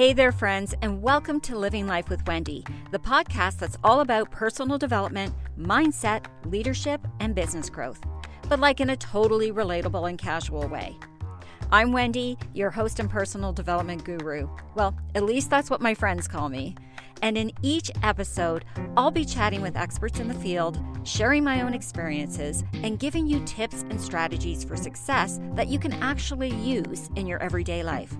[0.00, 4.30] Hey there, friends, and welcome to Living Life with Wendy, the podcast that's all about
[4.30, 8.00] personal development, mindset, leadership, and business growth,
[8.48, 10.96] but like in a totally relatable and casual way.
[11.70, 14.48] I'm Wendy, your host and personal development guru.
[14.74, 16.76] Well, at least that's what my friends call me.
[17.20, 18.64] And in each episode,
[18.96, 23.44] I'll be chatting with experts in the field, sharing my own experiences, and giving you
[23.44, 28.16] tips and strategies for success that you can actually use in your everyday life.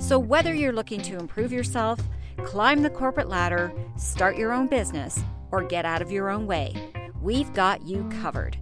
[0.00, 2.00] So, whether you're looking to improve yourself,
[2.38, 6.74] climb the corporate ladder, start your own business, or get out of your own way,
[7.20, 8.56] we've got you covered.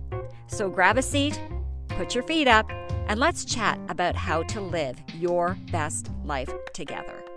[0.48, 1.41] So, grab a seat,
[1.87, 2.69] put your feet up,
[3.06, 7.27] and let's chat about how to live your best life together.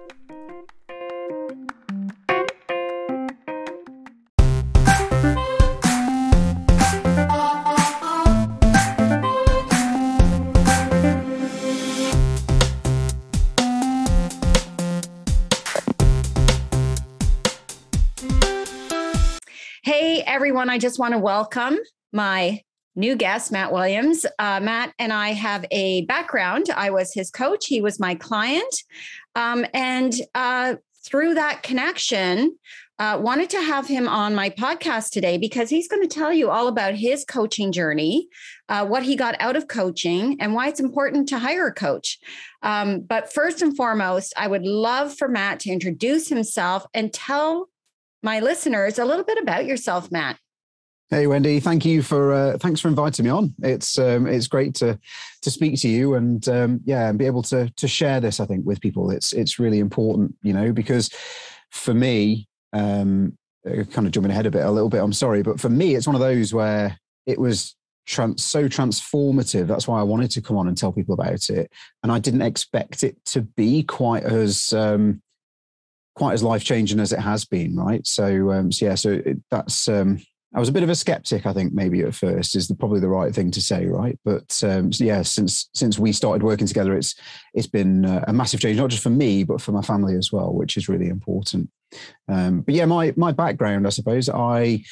[20.52, 20.70] Everyone.
[20.70, 21.77] I just want to welcome
[22.12, 22.60] my
[22.98, 24.26] new guest, Matt Williams.
[24.38, 26.66] Uh, Matt and I have a background.
[26.76, 28.84] I was his coach, he was my client.
[29.34, 32.58] Um, and uh, through that connection,
[32.99, 36.49] uh, wanted to have him on my podcast today because he's going to tell you
[36.49, 38.27] all about his coaching journey,
[38.68, 42.20] uh, what he got out of coaching, and why it's important to hire a coach.
[42.62, 47.70] Um, but first and foremost, I would love for Matt to introduce himself and tell
[48.22, 50.38] my listeners a little bit about yourself, Matt.
[51.10, 53.54] Hey Wendy, thank you for uh, thanks for inviting me on.
[53.62, 54.98] It's um, it's great to
[55.41, 58.40] to speak to you and um, yeah, and be able to to share this.
[58.40, 61.10] I think with people, it's it's really important, you know, because
[61.70, 65.02] for me, um, uh, kind of jumping ahead a bit, a little bit.
[65.02, 67.75] I'm sorry, but for me, it's one of those where it was
[68.06, 69.68] trans so transformative.
[69.68, 71.69] That's why I wanted to come on and tell people about it,
[72.03, 75.22] and I didn't expect it to be quite as um,
[76.22, 78.06] quite as life changing as it has been, right?
[78.06, 79.88] So, um, so yeah, so it, that's.
[79.88, 80.20] Um,
[80.54, 83.00] I was a bit of a skeptic, I think, maybe at first is the, probably
[83.00, 84.20] the right thing to say, right?
[84.24, 87.16] But um, so yeah, since since we started working together, it's
[87.56, 90.31] it's been uh, a massive change, not just for me, but for my family as
[90.31, 91.72] well, which is really important.
[92.28, 94.84] Um, but yeah, my my background, I suppose, I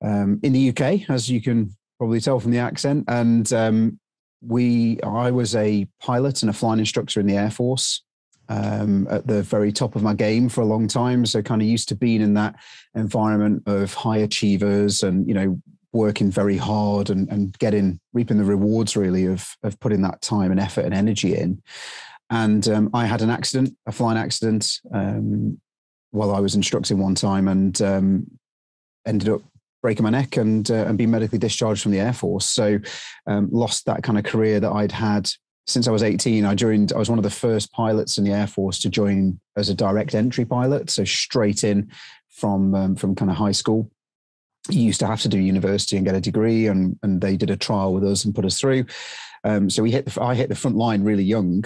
[0.00, 3.98] um, in the UK, as you can probably tell from the accent, and um,
[4.42, 8.04] we I was a pilot and a flying instructor in the Air Force
[8.48, 11.26] um, at the very top of my game for a long time.
[11.26, 12.56] So kind of used to being in that
[12.94, 15.60] environment of high achievers and, you know,
[15.92, 20.50] working very hard and, and getting, reaping the rewards really of, of putting that time
[20.50, 21.62] and effort and energy in.
[22.30, 25.58] And um, I had an accident, a flying accident, um,
[26.10, 28.26] while I was instructing one time and um,
[29.06, 29.42] ended up
[29.82, 32.46] breaking my neck and uh, and being medically discharged from the Air Force.
[32.46, 32.78] So
[33.26, 35.30] um, lost that kind of career that I'd had
[35.68, 38.32] since I was 18, I joined, I was one of the first pilots in the
[38.32, 40.88] Air Force to join as a direct entry pilot.
[40.88, 41.92] So straight in
[42.30, 43.90] from, um, from kind of high school.
[44.70, 47.50] You used to have to do university and get a degree and, and they did
[47.50, 48.86] a trial with us and put us through.
[49.44, 51.64] Um, so we hit the, I hit the front line really young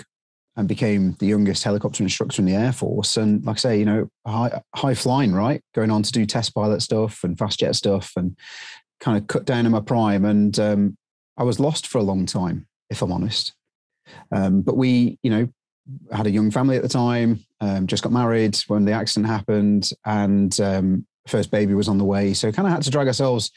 [0.56, 3.16] and became the youngest helicopter instructor in the Air Force.
[3.16, 5.62] And like I say, you know, high, high flying, right?
[5.74, 8.36] Going on to do test pilot stuff and fast jet stuff and
[9.00, 10.24] kind of cut down in my prime.
[10.24, 10.96] And um,
[11.36, 13.54] I was lost for a long time, if I'm honest.
[14.30, 15.48] Um, but we, you know,
[16.12, 19.90] had a young family at the time, um, just got married when the accident happened,
[20.04, 22.34] and um, first baby was on the way.
[22.34, 23.50] So kind of had to drag ourselves,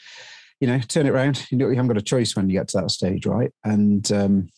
[0.60, 1.46] you know, turn it around.
[1.50, 3.52] You know, you haven't got a choice when you get to that stage, right?
[3.64, 4.48] And um,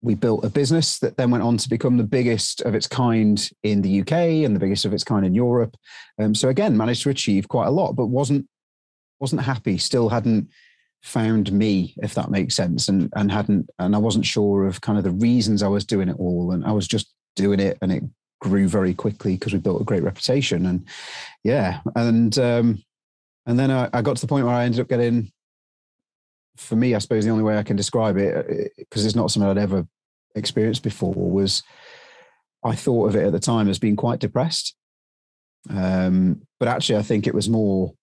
[0.00, 3.50] we built a business that then went on to become the biggest of its kind
[3.62, 5.76] in the UK and the biggest of its kind in Europe.
[6.20, 8.46] Um, so again, managed to achieve quite a lot, but wasn't
[9.20, 9.78] wasn't happy.
[9.78, 10.48] Still hadn't
[11.02, 14.98] found me, if that makes sense, and and hadn't and I wasn't sure of kind
[14.98, 17.92] of the reasons I was doing it all, and I was just doing it, and
[17.92, 18.02] it
[18.40, 20.86] grew very quickly because we built a great reputation, and
[21.44, 22.82] yeah, and um,
[23.46, 25.32] and then I, I got to the point where I ended up getting,
[26.56, 29.30] for me, I suppose the only way I can describe it, because uh, it's not
[29.30, 29.86] something I'd ever
[30.34, 31.62] experienced before, was
[32.64, 34.74] I thought of it at the time as being quite depressed.
[35.70, 37.94] Um, but actually, I think it was more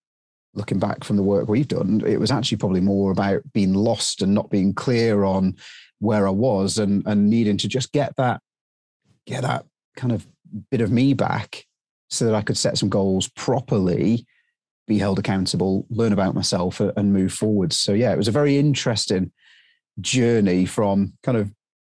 [0.56, 4.22] looking back from the work we've done, it was actually probably more about being lost
[4.22, 5.56] and not being clear on
[6.00, 8.42] where I was and and needing to just get that
[9.26, 9.66] get that
[9.96, 10.28] kind of
[10.72, 11.66] bit of me back
[12.10, 14.26] so that I could set some goals properly,
[14.88, 17.74] be held accountable, learn about myself and move forward.
[17.74, 19.32] So yeah, it was a very interesting
[20.00, 21.52] journey from kind of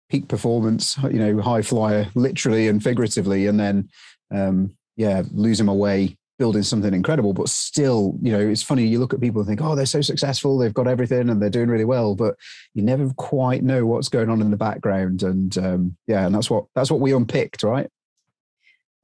[0.10, 3.90] peak performance, you know, high flyer, literally and figuratively, and then
[4.32, 8.88] um, yeah, losing my way building something incredible, but still, you know, it's funny.
[8.88, 11.50] You look at people and think, oh, they're so successful, they've got everything, and they're
[11.50, 12.36] doing really well, but
[12.74, 15.22] you never quite know what's going on in the background.
[15.22, 17.90] And um, yeah, and that's what that's what we unpicked, right?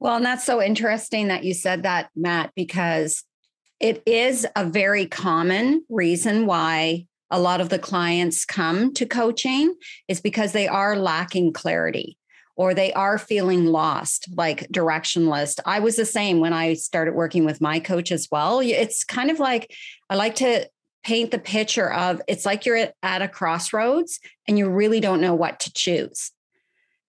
[0.00, 3.22] Well, and that's so interesting that you said that, Matt, because
[3.78, 9.74] it is a very common reason why a lot of the clients come to coaching
[10.08, 12.16] is because they are lacking clarity
[12.56, 15.60] or they are feeling lost, like directionless.
[15.64, 18.60] I was the same when I started working with my coach as well.
[18.60, 19.74] It's kind of like
[20.08, 20.68] I like to
[21.04, 24.18] paint the picture of it's like you're at, a crossroads
[24.48, 26.32] and you really don't know what to choose.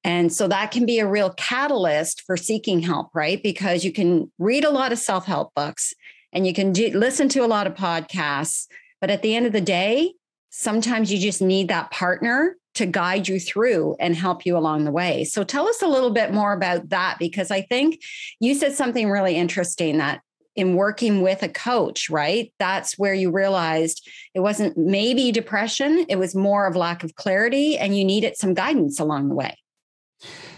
[0.04, 3.42] And so that can be a real catalyst for seeking help, right?
[3.42, 5.94] Because you can read a lot of self help books
[6.32, 8.68] and you can do, listen to a lot of podcasts.
[9.02, 10.14] But at the end of the day,
[10.50, 14.92] sometimes you just need that partner to guide you through and help you along the
[14.92, 15.24] way.
[15.24, 18.02] So tell us a little bit more about that because I think
[18.40, 20.22] you said something really interesting that
[20.56, 22.52] in working with a coach, right?
[22.58, 27.78] That's where you realized it wasn't maybe depression, it was more of lack of clarity
[27.78, 29.56] and you needed some guidance along the way.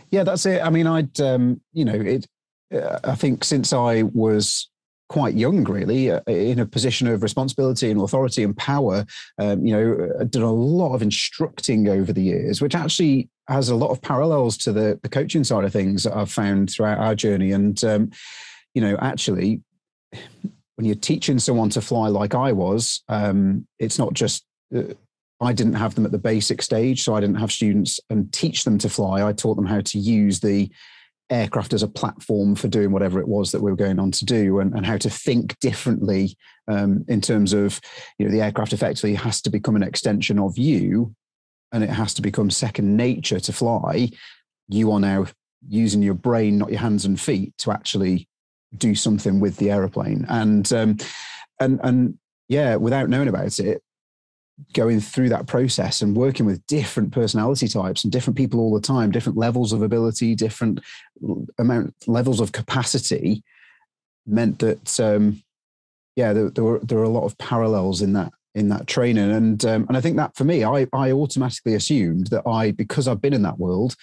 [0.10, 0.62] Yeah, that's it.
[0.62, 2.26] I mean, I'd, um, you know, it,
[2.74, 4.69] uh, I think since I was
[5.10, 9.06] quite young, really, uh, in a position of responsibility and authority and power.
[9.40, 13.76] Um, you know, did a lot of instructing over the years, which actually has a
[13.76, 17.16] lot of parallels to the, the coaching side of things that I've found throughout our
[17.16, 17.52] journey.
[17.52, 18.12] And, um,
[18.76, 19.62] you know, actually,
[20.76, 24.46] when you're teaching someone to fly like I was, um, it's not just.
[24.74, 24.94] Uh,
[25.42, 28.66] I didn't have them at the basic stage, so I didn't have students and teach
[28.66, 29.26] them to fly.
[29.26, 30.70] I taught them how to use the
[31.30, 34.26] aircraft as a platform for doing whatever it was that we were going on to
[34.26, 36.36] do and, and how to think differently
[36.68, 37.80] um, in terms of
[38.18, 41.14] you know the aircraft effectively has to become an extension of you
[41.72, 44.10] and it has to become second nature to fly.
[44.68, 45.28] You are now
[45.68, 48.28] using your brain not your hands and feet to actually
[48.78, 50.26] do something with the aeroplane.
[50.30, 50.98] And um,
[51.60, 52.18] and and
[52.48, 53.82] yeah without knowing about it
[54.74, 58.82] going through that process and working with different personality types and different people all the
[58.82, 60.80] time, different levels of ability, different
[61.58, 63.44] amount levels of capacity,
[64.26, 65.42] meant that um,
[66.16, 69.32] yeah, there, there, were there were a lot of parallels in that in that training,
[69.32, 73.08] and um, and I think that for me, I I automatically assumed that I because
[73.08, 73.96] I've been in that world,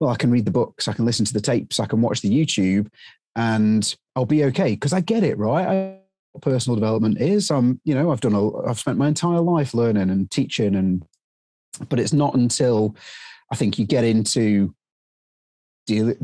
[0.00, 2.20] well, I can read the books, I can listen to the tapes, I can watch
[2.20, 2.88] the YouTube,
[3.36, 5.66] and I'll be okay because I get it right.
[5.66, 5.98] I,
[6.40, 7.50] personal development is.
[7.50, 11.04] I'm, you know, I've done a, I've spent my entire life learning and teaching, and
[11.88, 12.96] but it's not until
[13.50, 14.74] I think you get into
[15.86, 16.14] deal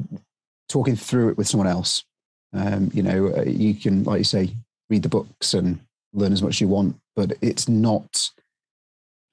[0.68, 2.04] talking through it with someone else.
[2.52, 4.56] Um, you know, uh, you can, like you say,
[4.88, 5.80] read the books and
[6.12, 8.30] learn as much as you want, but it's not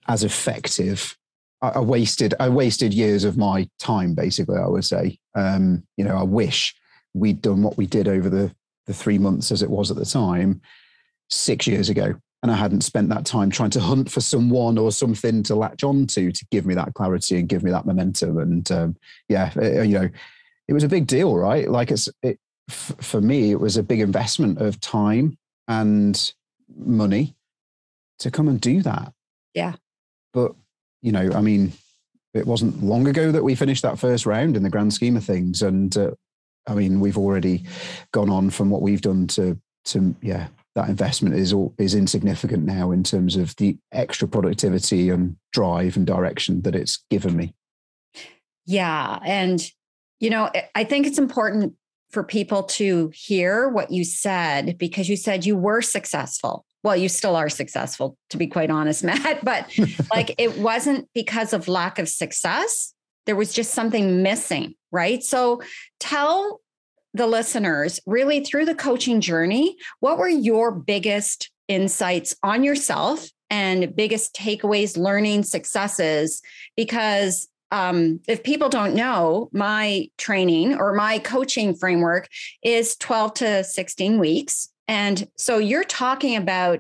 [0.07, 1.17] as effective.
[1.61, 4.57] I, I wasted, I wasted years of my time, basically.
[4.57, 6.75] I would say, um, you know, I wish
[7.13, 8.51] we'd done what we did over the
[8.87, 10.61] the three months as it was at the time
[11.29, 12.15] six years ago.
[12.43, 15.83] And I hadn't spent that time trying to hunt for someone or something to latch
[15.83, 18.37] on to to give me that clarity and give me that momentum.
[18.37, 18.95] And um,
[19.27, 20.09] yeah, it, you know,
[20.67, 21.69] it was a big deal, right?
[21.69, 22.39] Like it's it,
[22.69, 25.37] f- for me, it was a big investment of time
[25.67, 26.31] and
[26.75, 27.35] money
[28.19, 29.13] to come and do that.
[29.53, 29.73] Yeah.
[30.33, 30.53] But
[31.01, 31.73] you know, I mean,
[32.33, 35.23] it wasn't long ago that we finished that first round in the grand scheme of
[35.23, 36.11] things, and uh,
[36.67, 37.63] I mean, we've already
[38.11, 42.65] gone on from what we've done to to yeah, that investment is all, is insignificant
[42.65, 47.53] now in terms of the extra productivity and drive and direction that it's given me.
[48.65, 49.65] Yeah, and
[50.19, 51.73] you know, I think it's important
[52.11, 56.65] for people to hear what you said because you said you were successful.
[56.83, 59.43] Well, you still are successful, to be quite honest, Matt.
[59.43, 59.73] But
[60.11, 62.93] like it wasn't because of lack of success
[63.27, 65.21] there was just something missing, right?
[65.21, 65.61] So
[65.99, 66.61] tell
[67.13, 73.95] the listeners really through the coaching journey, what were your biggest insights on yourself and
[73.95, 76.41] biggest takeaways, learning successes?
[76.75, 82.27] Because um, if people don't know, my training or my coaching framework
[82.63, 84.69] is 12 to 16 weeks.
[84.87, 86.79] And so you're talking about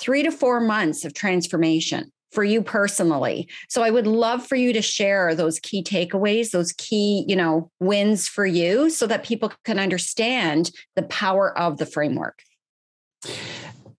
[0.00, 3.48] three to four months of transformation for you personally.
[3.68, 7.70] So I would love for you to share those key takeaways, those key, you know,
[7.80, 12.40] wins for you so that people can understand the power of the framework.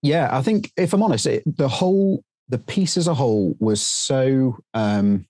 [0.02, 3.82] Yeah, I think if I'm honest, it, the whole the piece as a whole was
[3.82, 5.26] so um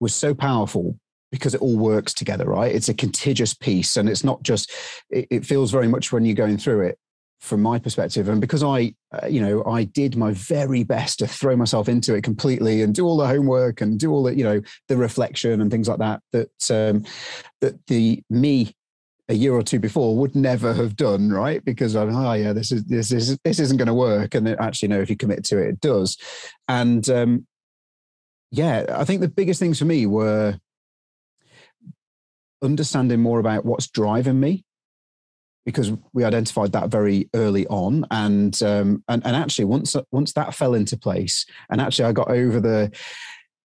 [0.00, 0.98] was so powerful
[1.30, 2.74] because it all works together, right?
[2.74, 4.70] It's a contiguous piece and it's not just
[5.08, 6.98] it, it feels very much when you're going through it
[7.40, 11.26] from my perspective and because i uh, you know i did my very best to
[11.26, 14.44] throw myself into it completely and do all the homework and do all the you
[14.44, 17.02] know the reflection and things like that that um
[17.60, 18.74] that the me
[19.30, 21.64] a year or two before would never have done right?
[21.64, 24.88] Because i'm oh yeah this is this is this isn't going to work and actually
[24.88, 26.16] no if you commit to it it does.
[26.68, 27.46] And um
[28.50, 30.58] yeah i think the biggest things for me were
[32.62, 34.64] understanding more about what's driving me
[35.66, 38.06] because we identified that very early on.
[38.10, 42.30] And um, and, and actually once once that fell into place and actually i got
[42.30, 42.90] over the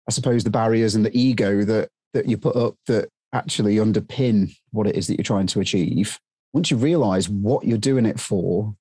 [0.07, 4.53] i suppose the barriers and the ego that that you put up that actually underpin
[4.71, 6.19] what it is that you're trying to achieve.
[6.53, 8.75] Once you realize what you're doing it for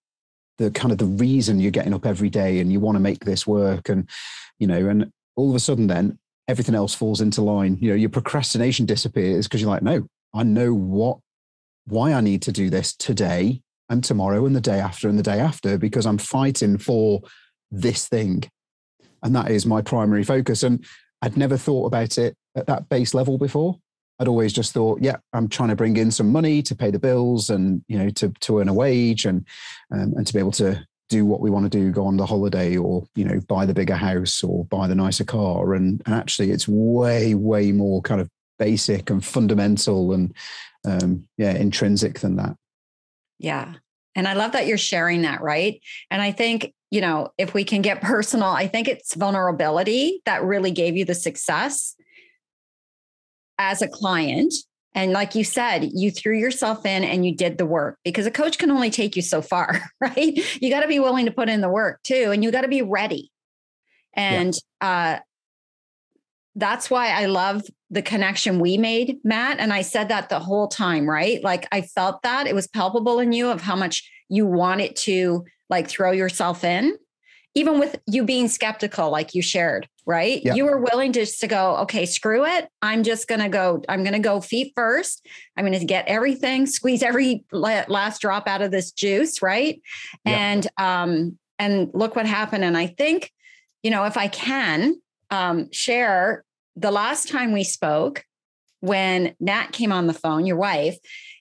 [0.58, 3.24] the kind of the reason you're getting up every day and you want to make
[3.24, 4.08] this work and
[4.58, 7.78] you know and all of a sudden then everything else falls into line.
[7.80, 11.18] You know your procrastination disappears because you're like no i know what
[11.86, 15.22] why i need to do this today and tomorrow and the day after and the
[15.22, 17.20] day after because i'm fighting for
[17.70, 18.44] this thing.
[19.22, 20.62] And that is my primary focus.
[20.62, 20.84] And
[21.22, 23.78] i'd never thought about it at that base level before.
[24.18, 26.98] I'd always just thought, yeah, I'm trying to bring in some money to pay the
[26.98, 29.46] bills and you know to to earn a wage and
[29.92, 32.26] um, and to be able to do what we want to do, go on the
[32.26, 35.74] holiday or you know buy the bigger house or buy the nicer car.
[35.74, 38.28] And, and actually, it's way way more kind of
[38.60, 40.32] basic and fundamental and
[40.84, 42.54] um, yeah intrinsic than that.
[43.40, 43.74] Yeah,
[44.14, 45.80] and I love that you're sharing that, right?
[46.12, 50.44] And I think you know if we can get personal, I think it's vulnerability that
[50.44, 51.96] really gave you the success
[53.58, 54.54] as a client
[54.94, 58.30] and like you said, you threw yourself in and you did the work because a
[58.30, 60.38] coach can only take you so far, right?
[60.60, 62.68] You got to be willing to put in the work too, and you got to
[62.68, 63.30] be ready.
[64.14, 65.18] And yeah.
[65.18, 65.20] uh,
[66.56, 69.58] that's why I love the connection we made, Matt.
[69.60, 71.42] And I said that the whole time, right?
[71.42, 75.44] Like I felt that it was palpable in you of how much you wanted to
[75.68, 76.96] like throw yourself in
[77.54, 80.40] even with you being skeptical, like you shared, right?
[80.44, 80.54] Yeah.
[80.54, 82.68] You were willing just to go, okay, screw it.
[82.80, 85.26] I'm just going to go, I'm going to go feet first.
[85.56, 89.82] I'm going to get everything, squeeze every last drop out of this juice, right?
[90.24, 90.32] Yeah.
[90.32, 92.64] And, um, and look what happened.
[92.64, 93.32] And I think,
[93.82, 94.94] you know, if I can
[95.30, 96.44] um, share
[96.76, 98.24] the last time we spoke,
[98.80, 100.96] when Nat came on the phone, your wife,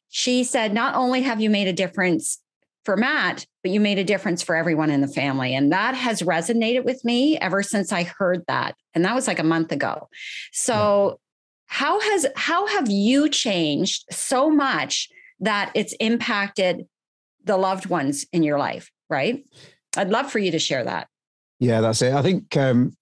[0.09, 2.39] she said, not only have you made a difference
[2.83, 5.53] for Matt, but you made a difference for everyone in the family.
[5.53, 8.75] And that has resonated with me ever since I heard that.
[8.93, 10.09] And that was like a month ago.
[10.51, 11.19] So
[11.67, 15.07] how has how have you changed so much
[15.39, 16.87] that it's impacted
[17.43, 19.45] the loved ones in your life, right?
[19.95, 21.07] I'd love for you to share that.
[21.59, 22.13] Yeah, that's it.
[22.13, 22.97] I think um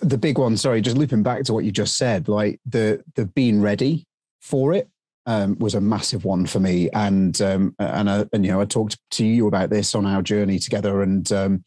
[0.00, 3.26] the big one, sorry, just looping back to what you just said, like the the
[3.26, 4.06] being ready
[4.40, 4.88] for it
[5.26, 6.88] um, was a massive one for me.
[6.90, 10.22] And um, and, uh, and you know, I talked to you about this on our
[10.22, 11.64] journey together, and um,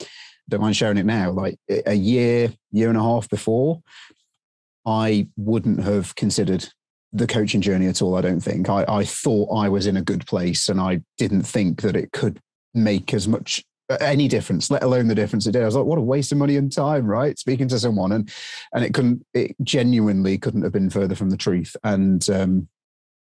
[0.48, 1.31] don't mind sharing it now.
[1.31, 3.81] Like a year, year and a half before,
[4.86, 6.67] I wouldn't have considered
[7.12, 8.15] the coaching journey at all.
[8.15, 8.69] I don't think.
[8.69, 12.12] I, I thought I was in a good place, and I didn't think that it
[12.12, 12.39] could
[12.74, 13.63] make as much
[14.00, 15.63] any difference, let alone the difference it did.
[15.63, 17.38] I was like, what a waste of money and time, right?
[17.38, 18.31] Speaking to someone and
[18.74, 21.75] and it couldn't it genuinely couldn't have been further from the truth.
[21.84, 22.67] And um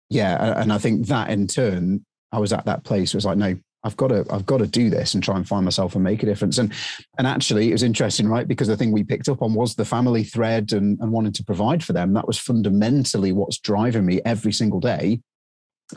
[0.09, 3.13] yeah, and I think that in turn, I was at that place.
[3.13, 5.47] It was like, no, I've got to, I've got to do this and try and
[5.47, 6.57] find myself and make a difference.
[6.57, 6.73] And
[7.17, 8.47] and actually, it was interesting, right?
[8.47, 11.43] Because the thing we picked up on was the family thread and, and wanting to
[11.43, 12.13] provide for them.
[12.13, 15.19] That was fundamentally what's driving me every single day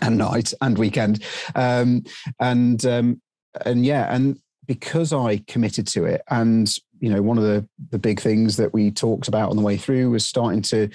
[0.01, 1.23] and night and weekend.
[1.55, 2.05] Um,
[2.41, 3.21] and um,
[3.65, 7.99] and yeah, and because I committed to it, and you know, one of the the
[7.99, 10.89] big things that we talked about on the way through was starting to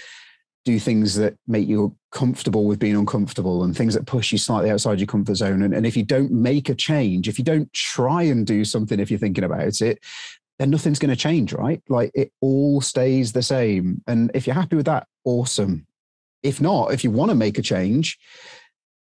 [0.64, 4.70] do things that make you comfortable with being uncomfortable and things that push you slightly
[4.70, 5.64] outside your comfort zone.
[5.64, 9.00] And, and if you don't make a change, if you don't try and do something,
[9.00, 10.00] if you're thinking about it,
[10.60, 11.82] then nothing's going to change, right?
[11.90, 14.04] Like it all stays the same.
[14.06, 15.88] And if you're happy with that, awesome.
[16.44, 18.20] If not, if you want to make a change,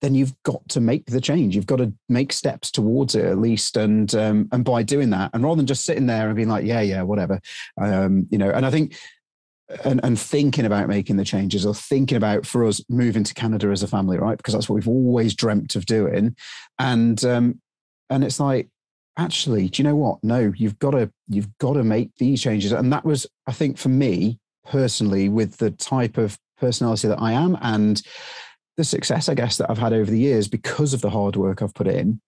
[0.00, 1.56] then you've got to make the change.
[1.56, 5.30] You've got to make steps towards it at least, and um, and by doing that,
[5.34, 7.40] and rather than just sitting there and being like, yeah, yeah, whatever,
[7.80, 8.50] um, you know.
[8.50, 8.94] And I think
[9.84, 13.68] and, and thinking about making the changes or thinking about for us moving to Canada
[13.68, 14.36] as a family, right?
[14.36, 16.36] Because that's what we've always dreamt of doing.
[16.78, 17.60] And um,
[18.10, 18.68] and it's like,
[19.16, 20.22] actually, do you know what?
[20.22, 22.72] No, you've got to you've got to make these changes.
[22.72, 27.32] And that was, I think, for me personally, with the type of personality that I
[27.32, 28.02] am and
[28.78, 31.60] the success, I guess, that I've had over the years because of the hard work
[31.60, 32.20] I've put in.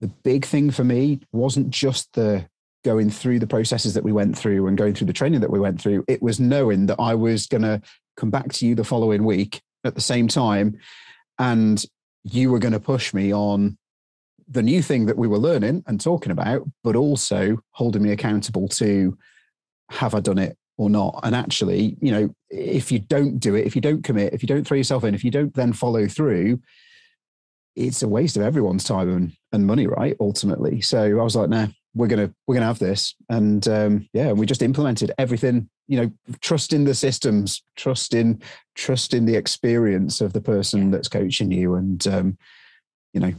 [0.00, 2.46] The big thing for me wasn't just the
[2.84, 5.58] going through the processes that we went through and going through the training that we
[5.58, 7.80] went through, it was knowing that I was going to
[8.16, 10.78] come back to you the following week at the same time.
[11.38, 11.82] And
[12.22, 13.78] you were going to push me on
[14.46, 18.68] the new thing that we were learning and talking about, but also holding me accountable
[18.68, 19.16] to
[19.90, 21.20] have I done it or not?
[21.22, 24.46] And actually, you know, if you don't do it, if you don't commit, if you
[24.46, 26.60] don't throw yourself in, if you don't then follow through,
[27.76, 30.16] it's a waste of everyone's time and, and money, right?
[30.18, 30.80] Ultimately.
[30.80, 34.46] So I was like, nah, we're gonna we're gonna have this and um, yeah we
[34.46, 38.40] just implemented everything you know trust in the systems trust in
[38.74, 42.38] trust in the experience of the person that's coaching you and um,
[43.12, 43.32] you know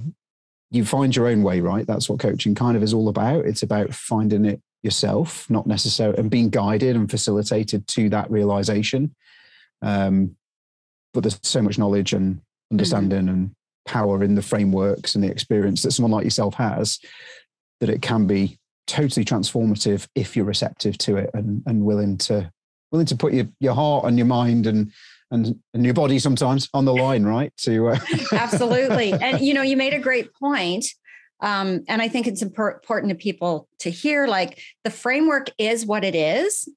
[0.71, 3.63] you find your own way right that's what coaching kind of is all about it's
[3.63, 9.13] about finding it yourself not necessarily and being guided and facilitated to that realization.
[9.81, 10.35] Um,
[11.13, 13.29] but there's so much knowledge and understanding mm-hmm.
[13.29, 13.55] and
[13.85, 16.99] power in the frameworks and the experience that someone like yourself has
[17.79, 18.57] that it can be
[18.87, 22.51] totally transformative if you're receptive to it and, and willing to
[22.91, 24.91] willing to put your, your heart and your mind and
[25.31, 27.53] and, and your body sometimes on the line right?
[27.57, 27.99] To uh...
[28.31, 29.13] absolutely.
[29.13, 30.85] And you know you made a great point
[31.41, 36.03] um, and i think it's important to people to hear like the framework is what
[36.03, 36.69] it is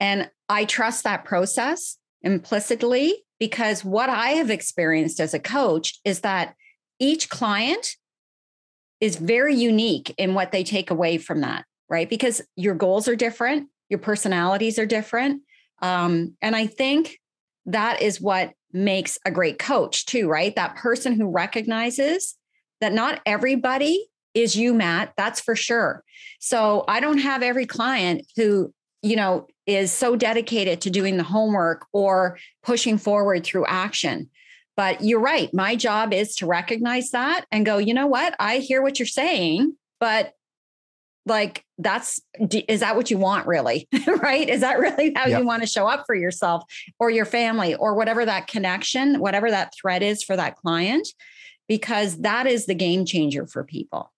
[0.00, 6.20] and i trust that process implicitly because what i have experienced as a coach is
[6.20, 6.54] that
[6.98, 7.96] each client
[9.00, 12.08] is very unique in what they take away from that, right?
[12.08, 15.42] Because your goals are different, your personalities are different.
[15.82, 17.18] Um, and I think
[17.66, 20.54] that is what makes a great coach, too, right?
[20.56, 22.36] That person who recognizes
[22.84, 26.04] that not everybody is you, Matt, that's for sure.
[26.38, 31.22] So I don't have every client who, you know, is so dedicated to doing the
[31.22, 34.28] homework or pushing forward through action.
[34.76, 35.52] But you're right.
[35.54, 38.34] My job is to recognize that and go, you know what?
[38.38, 40.34] I hear what you're saying, but
[41.26, 42.20] like that's
[42.68, 43.88] is that what you want really
[44.20, 45.40] right is that really how yep.
[45.40, 46.64] you want to show up for yourself
[46.98, 51.08] or your family or whatever that connection whatever that thread is for that client
[51.68, 54.12] because that is the game changer for people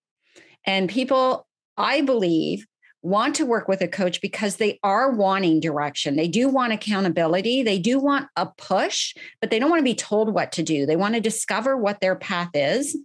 [0.65, 2.65] and people i believe
[3.01, 6.15] want to work with a coach because they are wanting direction.
[6.15, 7.63] They do want accountability.
[7.63, 10.85] They do want a push, but they don't want to be told what to do.
[10.85, 12.97] They want to discover what their path is.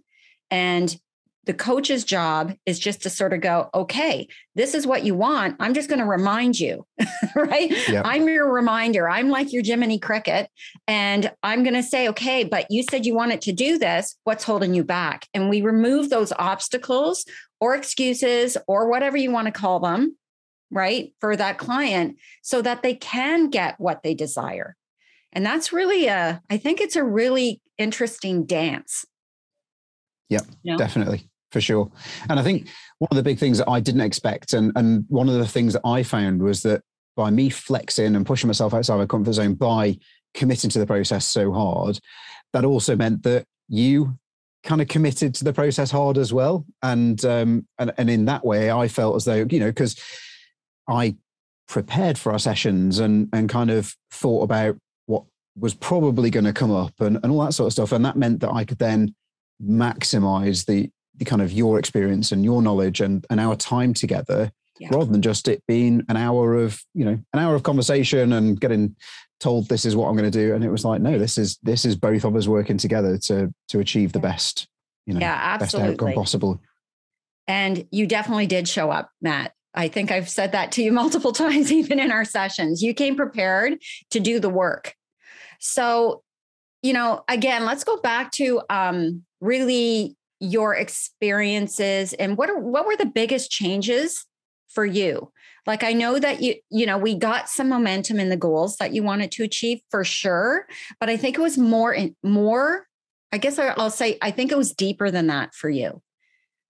[0.51, 0.95] And
[1.45, 5.57] the coach's job is just to sort of go, okay, this is what you want.
[5.59, 6.85] I'm just going to remind you,
[7.35, 7.71] right?
[7.89, 8.05] Yep.
[8.05, 9.09] I'm your reminder.
[9.09, 10.49] I'm like your Jiminy Cricket.
[10.87, 14.15] And I'm going to say, okay, but you said you wanted to do this.
[14.23, 15.27] What's holding you back?
[15.33, 17.25] And we remove those obstacles
[17.59, 20.15] or excuses or whatever you want to call them,
[20.71, 24.75] right, for that client so that they can get what they desire.
[25.33, 29.05] And that's really a, I think it's a really interesting dance.
[30.29, 30.77] Yeah, you know?
[30.77, 31.89] definitely, for sure.
[32.29, 35.29] And I think one of the big things that I didn't expect, and, and one
[35.29, 36.81] of the things that I found was that
[37.15, 39.97] by me flexing and pushing myself outside my comfort zone by
[40.33, 41.99] committing to the process so hard,
[42.51, 44.17] that also meant that you
[44.63, 46.65] kind of committed to the process hard as well.
[46.81, 49.99] And um, and and in that way, I felt as though you know because
[50.89, 51.15] I
[51.67, 55.23] prepared for our sessions and and kind of thought about what
[55.55, 57.91] was probably going to come up and, and all that sort of stuff.
[57.91, 59.13] And that meant that I could then
[59.61, 60.89] maximize the the
[61.25, 64.89] kind of your experience and your knowledge and and our time together yeah.
[64.91, 68.59] rather than just it being an hour of you know an hour of conversation and
[68.59, 68.95] getting
[69.43, 71.57] told this is what I'm going to do, and it was like, no, this is
[71.61, 74.67] this is both of us working together to to achieve the best,
[75.05, 76.61] you know, yeah, best outcome possible.
[77.47, 79.53] And you definitely did show up, Matt.
[79.75, 82.81] I think I've said that to you multiple times, even in our sessions.
[82.81, 83.79] You came prepared
[84.11, 84.95] to do the work.
[85.59, 86.23] So,
[86.81, 92.85] you know, again, let's go back to um, really your experiences and what are what
[92.85, 94.25] were the biggest changes
[94.67, 95.31] for you?
[95.65, 98.93] Like i know that you you know we got some momentum in the goals that
[98.93, 100.67] you wanted to achieve for sure
[100.99, 102.87] but i think it was more in more
[103.31, 106.01] i guess i'll say i think it was deeper than that for you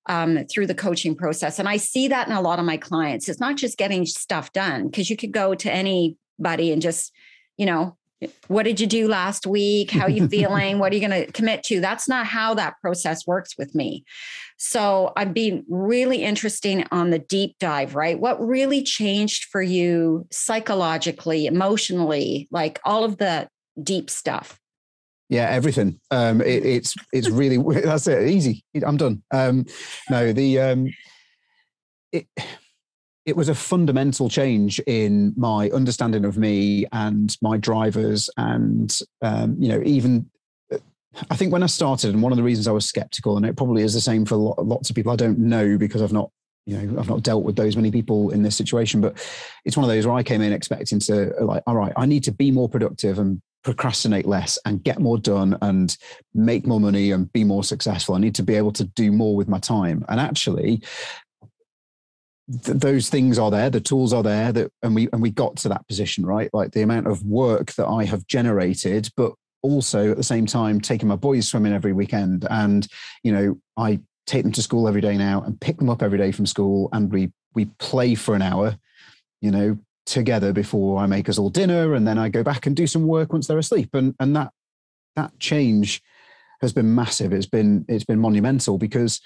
[0.08, 3.30] um, through the coaching process and i see that in a lot of my clients.
[3.30, 7.14] It's not just getting stuff done because you could go to anybody and just
[7.58, 7.98] you know
[8.48, 9.92] what did you do last week?
[9.92, 10.80] How are you feeling?
[10.80, 11.80] What are you going to commit to?
[11.80, 14.04] That's not how that process works with me.
[14.58, 18.20] So i've been really interesting on the deep dive right?
[18.20, 23.50] What really changed for you psychologically emotionally like all of the
[23.82, 24.60] deep stuff?
[25.30, 26.00] Yeah everything.
[26.12, 28.64] Um it, it's it's really that's it easy.
[28.86, 29.24] I'm done.
[29.32, 29.66] Um
[30.10, 30.88] no the um
[32.12, 32.28] it
[33.26, 39.56] it was a fundamental change in my understanding of me and my drivers and um,
[39.60, 40.30] you know even
[40.74, 40.78] uh,
[41.30, 43.56] i think when i started and one of the reasons i was skeptical and it
[43.56, 46.30] probably is the same for lots of people i don't know because i've not
[46.66, 49.14] you know i've not dealt with those many people in this situation but
[49.66, 52.24] it's one of those where i came in expecting to like all right i need
[52.24, 55.98] to be more productive and procrastinate less and get more done and
[56.34, 58.14] make more money and be more successful.
[58.14, 60.06] I need to be able to do more with my time.
[60.10, 60.84] And actually
[62.64, 65.56] th- those things are there the tools are there that and we and we got
[65.56, 70.12] to that position right like the amount of work that i have generated but also
[70.12, 72.88] at the same time taking my boys swimming every weekend and
[73.24, 76.18] you know i take them to school every day now and pick them up every
[76.18, 78.78] day from school and we we play for an hour
[79.42, 82.76] you know together before I make us all dinner, and then I go back and
[82.76, 83.90] do some work once they're asleep.
[83.94, 84.52] And and that
[85.16, 86.02] that change
[86.62, 87.34] has been massive.
[87.34, 89.22] It's been it's been monumental because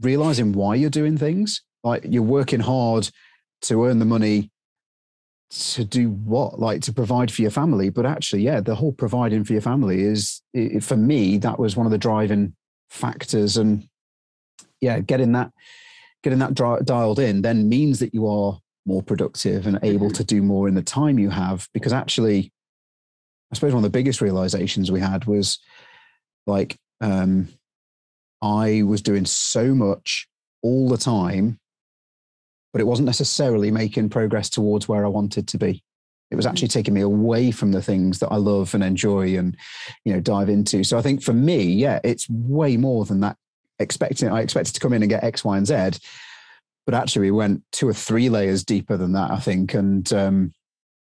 [0.00, 3.08] realizing why you're doing things, like you're working hard
[3.62, 4.50] to earn the money
[5.50, 6.58] to do what?
[6.58, 7.88] Like to provide for your family.
[7.90, 11.76] But actually yeah the whole providing for your family is it, for me that was
[11.76, 12.54] one of the driving
[12.90, 13.56] factors.
[13.56, 13.88] And
[14.80, 15.52] yeah getting that
[16.22, 20.14] getting that dialed in then means that you are more productive and able mm-hmm.
[20.14, 21.68] to do more in the time you have.
[21.72, 22.52] Because actually
[23.52, 25.60] i suppose one of the biggest realizations we had was
[26.48, 27.48] like um
[28.42, 30.28] i was doing so much
[30.62, 31.60] all the time
[32.76, 35.82] but it wasn't necessarily making progress towards where i wanted to be.
[36.30, 39.56] It was actually taking me away from the things that i love and enjoy and
[40.04, 40.84] you know dive into.
[40.84, 43.38] So i think for me yeah it's way more than that
[43.78, 45.98] expecting i expected to come in and get x y and z
[46.84, 50.52] but actually we went two or three layers deeper than that i think and um,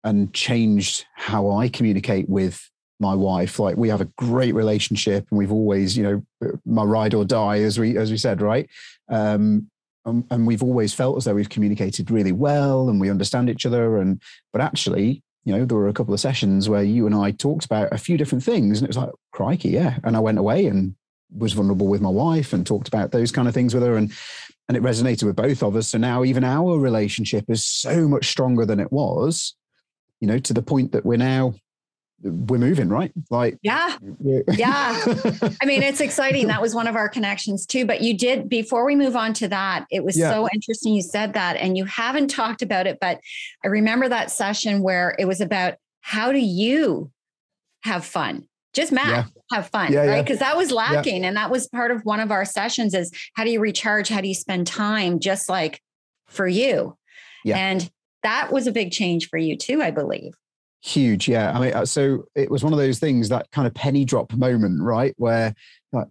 [0.05, 2.67] and changed how i communicate with
[3.01, 3.59] my wife.
[3.59, 7.61] Like we have a great relationship and we've always you know my ride or die
[7.61, 8.69] as we as we said right?
[9.09, 9.71] Um,
[10.05, 13.67] and, and we've always felt as though we've communicated really well and we understand each
[13.67, 17.15] other and but actually you know there were a couple of sessions where you and
[17.15, 20.21] i talked about a few different things and it was like crikey yeah and i
[20.21, 20.95] went away and
[21.37, 24.13] was vulnerable with my wife and talked about those kind of things with her and
[24.69, 25.89] and it resonated with both of us.
[25.89, 29.55] So now even our relationship is so much stronger than it was,
[30.21, 31.55] you know, to the point that we're now
[32.23, 35.05] we're moving right like yeah yeah
[35.63, 38.85] i mean it's exciting that was one of our connections too but you did before
[38.85, 40.31] we move on to that it was yeah.
[40.31, 43.21] so interesting you said that and you haven't talked about it but
[43.65, 47.11] i remember that session where it was about how do you
[47.83, 49.57] have fun just Matt, yeah.
[49.57, 50.25] have fun, yeah, right?
[50.25, 51.25] Because that was lacking.
[51.25, 54.09] And that was part of one of our sessions is how do you recharge?
[54.09, 55.81] How do you spend time just like
[56.29, 56.97] for you?
[57.57, 57.91] And
[58.23, 60.35] that was a big change for you too, I believe.
[60.83, 61.29] Huge.
[61.29, 61.53] Yeah.
[61.53, 64.33] I mean, uh, so it was one of those things that kind of penny drop
[64.33, 65.15] moment, right?
[65.17, 65.55] Where
[65.93, 66.09] like,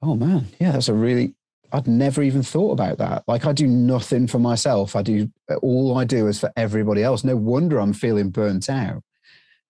[0.00, 1.34] oh man, yeah, that's a really,
[1.72, 3.24] I'd never even thought about that.
[3.26, 4.96] Like I do nothing for myself.
[4.96, 5.30] I do
[5.62, 7.24] all I do is for everybody else.
[7.24, 9.02] No wonder I'm feeling burnt out.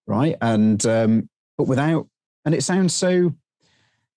[0.06, 0.36] Right.
[0.40, 2.08] And um, but without
[2.44, 3.32] and it sounds so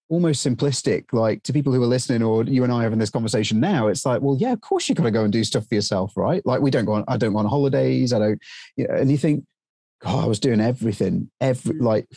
[0.09, 3.59] almost simplistic like to people who are listening or you and i having this conversation
[3.59, 5.73] now it's like well yeah of course you've got to go and do stuff for
[5.73, 8.39] yourself right like we don't go on i don't go on holidays i don't
[8.75, 9.43] you know, and you think
[10.05, 11.29] god i was doing everything.
[11.41, 12.07] Every like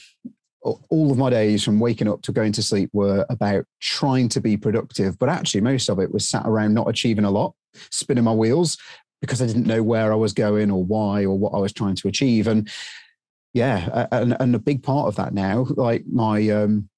[0.63, 4.41] all of my days from waking up to going to sleep were about trying to
[4.41, 7.55] be productive but actually most of it was sat around not achieving a lot
[7.91, 8.77] spinning my wheels
[9.21, 11.95] because i didn't know where i was going or why or what i was trying
[11.95, 12.47] to achieve.
[12.47, 12.69] And
[13.55, 16.89] yeah, and, and a big part of that now, like my um,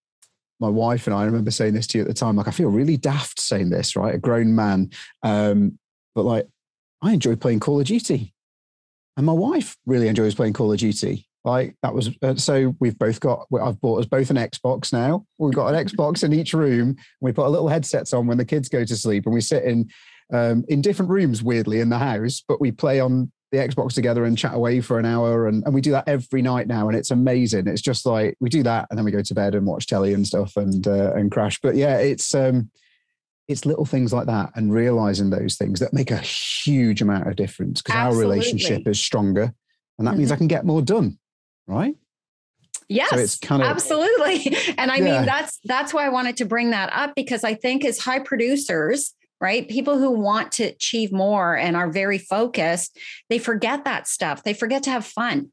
[0.58, 2.50] my wife and I, I remember saying this to you at the time, like I
[2.50, 4.14] feel really daft saying this, right?
[4.14, 4.90] A grown man,
[5.22, 5.78] um,
[6.14, 6.46] but like
[7.02, 8.34] I enjoy playing Call of Duty,
[9.16, 11.26] and my wife really enjoys playing Call of Duty.
[11.44, 13.46] Like that was uh, so we've both got.
[13.60, 15.24] I've bought us both an Xbox now.
[15.38, 16.96] We've got an Xbox in each room.
[17.20, 19.64] We put a little headsets on when the kids go to sleep, and we sit
[19.64, 19.88] in
[20.32, 24.24] um, in different rooms weirdly in the house, but we play on the Xbox together
[24.24, 25.48] and chat away for an hour.
[25.48, 26.88] And, and we do that every night now.
[26.88, 27.66] And it's amazing.
[27.66, 30.14] It's just like we do that and then we go to bed and watch telly
[30.14, 31.58] and stuff and, uh, and crash.
[31.60, 32.70] But yeah, it's, um,
[33.50, 37.36] it's little things like that and realizing those things that make a huge amount of
[37.36, 39.52] difference because our relationship is stronger
[39.98, 40.18] and that mm-hmm.
[40.18, 41.18] means I can get more done.
[41.66, 41.94] Right.
[42.88, 44.56] Yes, so it's kind of absolutely.
[44.78, 45.04] And I yeah.
[45.04, 48.18] mean, that's that's why I wanted to bring that up because I think as high
[48.18, 49.68] producers, right?
[49.68, 54.42] People who want to achieve more and are very focused, they forget that stuff.
[54.42, 55.52] They forget to have fun.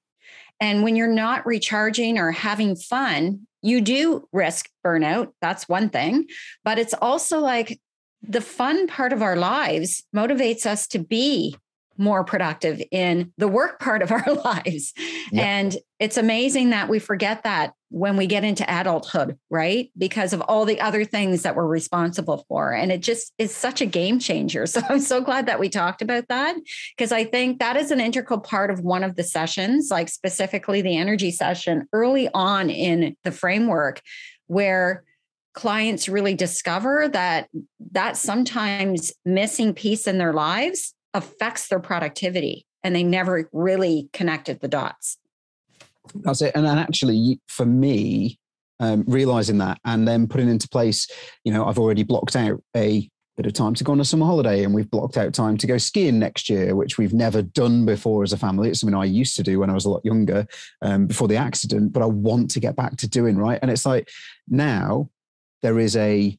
[0.60, 5.34] And when you're not recharging or having fun, you do risk burnout.
[5.42, 6.28] That's one thing.
[6.64, 7.80] But it's also like
[8.22, 11.56] the fun part of our lives motivates us to be
[11.98, 14.94] more productive in the work part of our lives.
[15.32, 15.44] Yep.
[15.44, 19.90] And it's amazing that we forget that when we get into adulthood, right?
[19.98, 22.74] Because of all the other things that we're responsible for.
[22.74, 24.66] And it just is such a game changer.
[24.78, 26.56] So I'm so glad that we talked about that
[26.96, 30.82] because I think that is an integral part of one of the sessions, like specifically
[30.82, 34.02] the energy session early on in the framework,
[34.46, 35.04] where
[35.58, 37.50] clients really discover that
[37.92, 44.62] that sometimes missing piece in their lives affects their productivity and they never really connected
[44.62, 45.18] the dots.
[46.14, 46.52] That's it.
[46.54, 48.38] And, actually, for me,
[48.80, 51.08] um, realizing that and then putting into place,
[51.44, 54.28] you know, I've already blocked out a bit of time to go on a summer
[54.28, 57.84] holiday and we've blocked out time to go skiing next year, which we've never done
[57.84, 58.70] before as a family.
[58.70, 60.46] It's something I used to do when I was a lot younger
[60.84, 63.60] um, before the accident, but I want to get back to doing right.
[63.62, 64.08] And it's like
[64.48, 65.10] now
[65.62, 66.38] there is a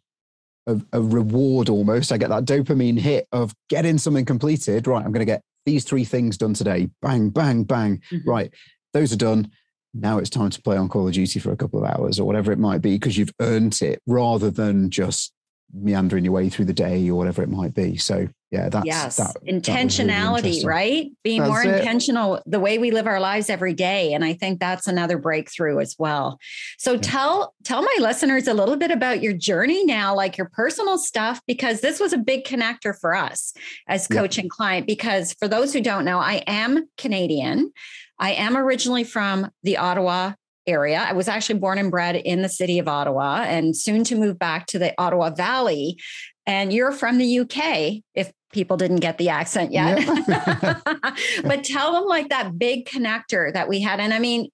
[0.67, 2.13] a, a reward almost.
[2.13, 4.87] I get that dopamine hit of getting something completed.
[4.87, 6.89] Right, I'm going to get these three things done today.
[7.03, 8.03] Bang, bang, bang.
[8.13, 8.29] Mm-hmm.
[8.29, 8.55] Right,
[8.93, 9.51] those are done.
[9.95, 12.27] Now it's time to play on Call of Duty for a couple of hours or
[12.27, 15.33] whatever it might be because you've earned it rather than just
[15.73, 17.97] meandering your way through the day or whatever it might be.
[17.97, 19.17] So yeah, that's yes.
[19.17, 21.13] that, intentionality, really right?
[21.23, 21.79] Being that's more it.
[21.79, 24.15] intentional the way we live our lives every day.
[24.15, 26.39] And I think that's another breakthrough as well.
[26.79, 27.01] So yeah.
[27.03, 31.43] tell tell my listeners a little bit about your journey now, like your personal stuff,
[31.47, 33.53] because this was a big connector for us
[33.87, 34.43] as coach yeah.
[34.43, 34.87] and client.
[34.87, 37.73] Because for those who don't know, I am Canadian.
[38.19, 40.33] I am originally from the Ottawa
[40.69, 40.99] area.
[40.99, 44.39] I was actually born and bred in the city of Ottawa and soon to move
[44.39, 45.99] back to the Ottawa Valley.
[46.47, 50.01] And you're from the UK, if people didn't get the accent yet.
[50.29, 50.81] Yeah.
[51.45, 54.01] but tell them like that big connector that we had.
[54.01, 54.51] And I mean,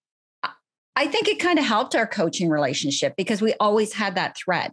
[0.96, 4.72] I think it kind of helped our coaching relationship because we always had that thread.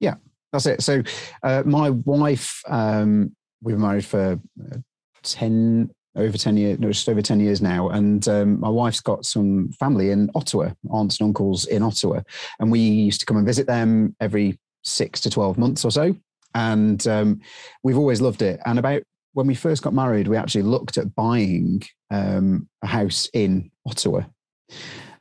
[0.00, 0.14] Yeah,
[0.52, 0.82] that's it.
[0.82, 1.02] So,
[1.42, 4.38] uh, my wife, um, we were married for
[4.72, 4.76] uh,
[5.22, 7.88] 10, over 10 years, no, just over 10 years now.
[7.88, 12.20] And um, my wife's got some family in Ottawa, aunts and uncles in Ottawa.
[12.60, 16.14] And we used to come and visit them every six to 12 months or so.
[16.54, 17.40] And um,
[17.82, 18.60] we've always loved it.
[18.64, 23.28] And about when we first got married, we actually looked at buying um, a house
[23.34, 24.22] in Ottawa.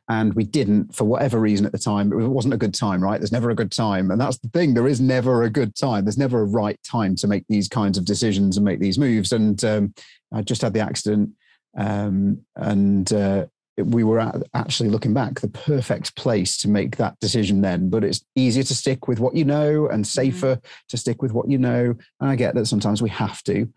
[0.09, 2.11] And we didn't for whatever reason at the time.
[2.11, 3.19] It wasn't a good time, right?
[3.19, 4.11] There's never a good time.
[4.11, 4.73] And that's the thing.
[4.73, 6.03] There is never a good time.
[6.03, 9.31] There's never a right time to make these kinds of decisions and make these moves.
[9.31, 9.93] And um,
[10.33, 11.29] I just had the accident.
[11.77, 13.45] Um, and uh,
[13.77, 14.19] we were
[14.53, 18.75] actually looking back the perfect place to make that decision then but it's easier to
[18.75, 20.21] stick with what you know and mm-hmm.
[20.21, 20.67] safer mm-hmm.
[20.89, 23.67] to stick with what you know and i get that sometimes we have to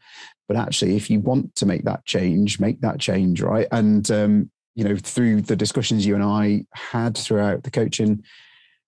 [0.48, 4.50] but actually if you want to make that change make that change right and um,
[4.76, 8.22] you know through the discussions you and i had throughout the coaching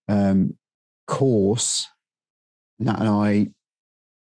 [0.09, 0.57] um,
[1.07, 1.89] course
[2.79, 3.49] nat and i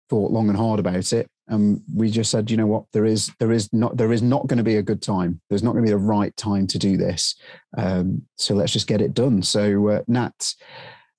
[0.08, 1.28] thought long and hard about it.
[1.48, 2.84] And we just said you know what?
[2.92, 5.40] There is there is not there is not going to be a good time.
[5.48, 7.36] There's not going to be the right time to do this.
[7.76, 9.42] Um, so let's just get it done.
[9.42, 10.52] So uh, nat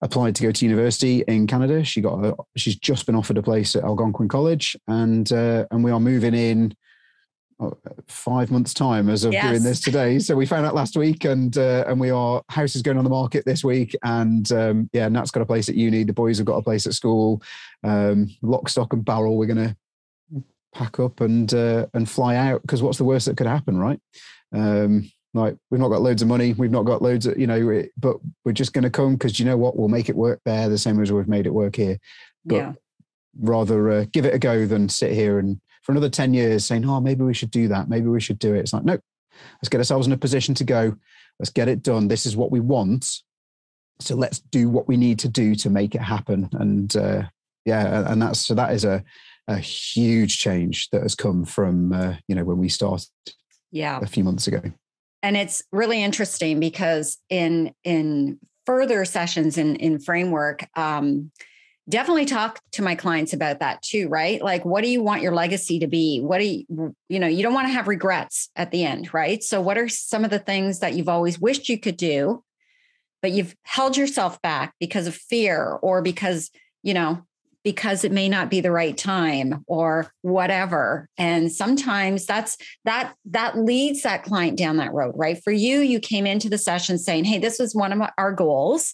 [0.01, 1.83] applied to go to university in canada.
[1.83, 5.83] She got a, she's just been offered a place at algonquin college and uh, and
[5.83, 6.75] we are moving in
[8.07, 9.49] five months time as of yes.
[9.49, 12.75] doing this today so we found out last week and uh, and we are house
[12.75, 15.73] is going on the market this week and um, yeah nat's got a place at
[15.73, 17.41] uni the boys have got a place at school
[17.83, 19.75] um, lock stock and barrel we're going to
[20.77, 23.99] pack up and uh, and fly out because what's the worst that could happen, right?
[24.53, 27.83] Um, like we've not got loads of money, we've not got loads of you know,
[27.97, 30.69] but we're just going to come because you know what, we'll make it work there
[30.69, 31.97] the same as we've made it work here.
[32.45, 32.73] But yeah.
[33.39, 36.83] rather uh, give it a go than sit here and for another ten years saying,
[36.85, 38.59] oh, maybe we should do that, maybe we should do it.
[38.59, 38.99] It's like no,
[39.61, 40.97] let's get ourselves in a position to go.
[41.39, 42.09] Let's get it done.
[42.09, 43.07] This is what we want.
[44.01, 46.49] So let's do what we need to do to make it happen.
[46.51, 47.23] And uh,
[47.63, 49.01] yeah, and that's so that is a
[49.47, 53.07] a huge change that has come from uh, you know when we started
[53.71, 54.61] yeah a few months ago
[55.23, 61.31] and it's really interesting because in in further sessions in in framework um,
[61.89, 64.41] definitely talk to my clients about that too right?
[64.41, 66.19] Like what do you want your legacy to be?
[66.19, 69.43] What do you you know you don't want to have regrets at the end right?
[69.43, 72.43] So what are some of the things that you've always wished you could do
[73.21, 76.51] but you've held yourself back because of fear or because
[76.83, 77.23] you know
[77.63, 81.09] because it may not be the right time or whatever?
[81.17, 85.41] And sometimes that's that that leads that client down that road right?
[85.43, 88.93] For you you came into the session saying hey this was one of our goals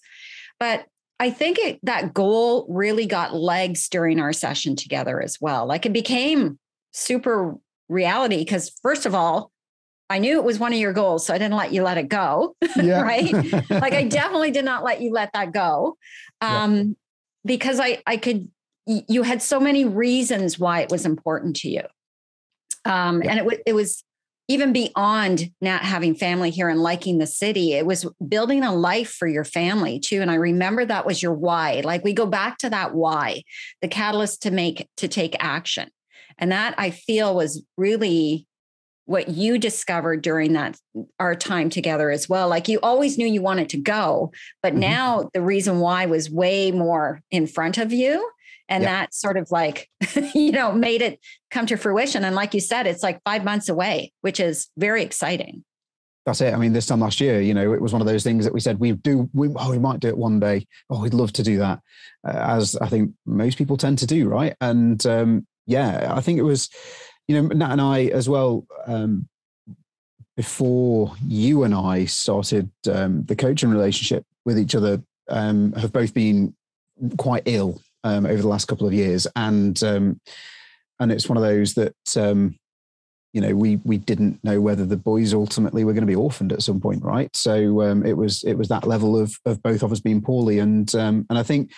[0.60, 0.86] but
[1.23, 5.86] i think it, that goal really got legs during our session together as well like
[5.86, 6.59] it became
[6.91, 7.55] super
[7.89, 9.51] reality because first of all
[10.09, 12.07] I knew it was one of your goals, so I didn't let you let it
[12.07, 12.55] go.
[12.75, 13.01] Yeah.
[13.01, 13.33] right?
[13.69, 15.97] like I definitely did not let you let that go.
[16.41, 16.83] Um, yeah.
[17.45, 18.49] because I I could
[18.86, 21.83] you had so many reasons why it was important to you.
[22.86, 23.31] Um, yeah.
[23.31, 24.03] And it, it was
[24.47, 29.12] even beyond not having family here and liking the city, it was building a life
[29.12, 30.21] for your family too.
[30.21, 31.82] And I remember that was your why.
[31.84, 33.43] Like we go back to that why,
[33.82, 35.89] the catalyst to make, to take action.
[36.38, 38.47] And that I feel was really
[39.06, 40.77] what you discovered during that
[41.19, 44.79] our time together as well like you always knew you wanted to go but mm-hmm.
[44.79, 48.29] now the reason why was way more in front of you
[48.69, 49.89] and that sort of like
[50.34, 51.19] you know made it
[51.52, 55.04] come to fruition and like you said it's like five months away which is very
[55.04, 55.63] exciting
[56.26, 56.54] that's it.
[56.54, 58.54] I mean, this time last year, you know, it was one of those things that
[58.54, 59.30] we said we do.
[59.34, 60.67] We oh, we might do it one day.
[60.89, 61.82] Oh, we'd love to do that,
[62.26, 64.56] uh, as I think most people tend to do, right?
[64.62, 66.69] And um, yeah, I think it was,
[67.28, 68.65] you know, Nat and I as well.
[68.86, 69.28] Um,
[70.36, 76.13] before you and I started um, the coaching relationship with each other, um, have both
[76.13, 76.56] been
[77.17, 80.19] quite ill um, over the last couple of years, and um,
[80.99, 82.57] and it's one of those that um,
[83.33, 86.53] you know we we didn't know whether the boys ultimately were going to be orphaned
[86.53, 87.35] at some point, right?
[87.35, 90.59] So um, it was it was that level of of both of us being poorly,
[90.59, 91.71] and um, and I think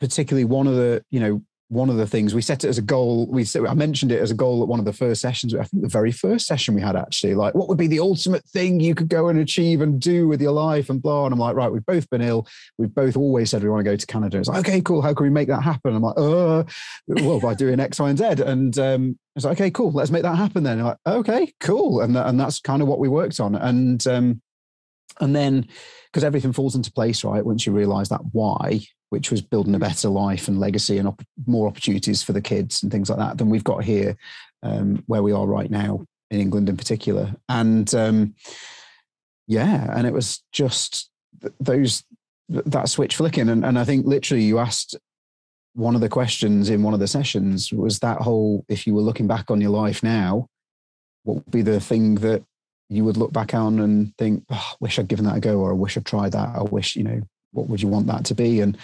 [0.00, 2.82] particularly one of the you know one of the things we set it as a
[2.82, 3.28] goal.
[3.30, 5.54] We I mentioned it as a goal at one of the first sessions.
[5.54, 8.44] I think the very first session we had actually, like, what would be the ultimate
[8.46, 11.26] thing you could go and achieve and do with your life and blah.
[11.26, 12.48] And I'm like, right, we've both been ill.
[12.76, 14.38] We've both always said we want to go to Canada.
[14.38, 15.00] It's like, okay, cool.
[15.00, 15.94] How can we make that happen?
[15.94, 16.64] I'm like, uh,
[17.06, 18.42] well, by doing X, Y, and Z.
[18.44, 19.92] And um, it's like, okay, cool.
[19.92, 20.82] Let's make that happen then.
[20.82, 22.00] like, okay, cool.
[22.00, 23.54] And and that's kind of what we worked on.
[23.54, 24.42] And um,
[25.20, 25.68] and then
[26.06, 27.46] because everything falls into place, right?
[27.46, 29.82] Once you realize that why, which was building a mm.
[29.82, 33.38] better life and legacy and op- more opportunities for the kids and things like that
[33.38, 34.16] than we've got here,
[34.62, 37.34] um, where we are right now in England in particular.
[37.48, 38.34] And um,
[39.46, 41.10] yeah, and it was just
[41.58, 42.04] those
[42.48, 43.48] that switch flicking.
[43.48, 44.96] And, and I think literally you asked
[45.74, 49.02] one of the questions in one of the sessions was that whole if you were
[49.02, 50.48] looking back on your life now,
[51.22, 52.42] what would be the thing that
[52.88, 55.60] you would look back on and think, oh, I wish I'd given that a go,
[55.60, 56.48] or I wish I'd tried that.
[56.56, 58.60] I wish, you know, what would you want that to be?
[58.60, 58.80] And I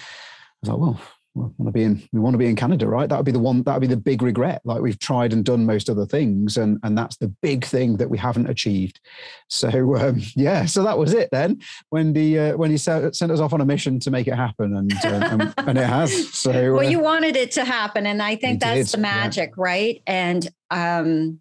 [0.62, 1.00] was like, well,
[1.37, 3.09] we want to be in we want to be in Canada, right?
[3.09, 4.62] That would be the one that would be the big regret.
[4.64, 8.09] Like we've tried and done most other things, and and that's the big thing that
[8.09, 9.00] we haven't achieved.
[9.48, 11.61] So um, yeah, so that was it then.
[11.90, 14.74] When the uh, when he sent us off on a mission to make it happen,
[14.74, 16.33] and uh, and, and, it has.
[16.33, 19.50] So well, uh, you wanted it to happen, and I think that's did, the magic,
[19.50, 19.62] yeah.
[19.62, 20.02] right?
[20.07, 21.40] And um,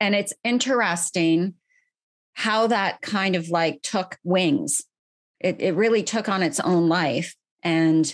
[0.00, 1.54] and it's interesting
[2.32, 4.82] how that kind of like took wings
[5.44, 7.36] it, it really took on its own life.
[7.62, 8.12] And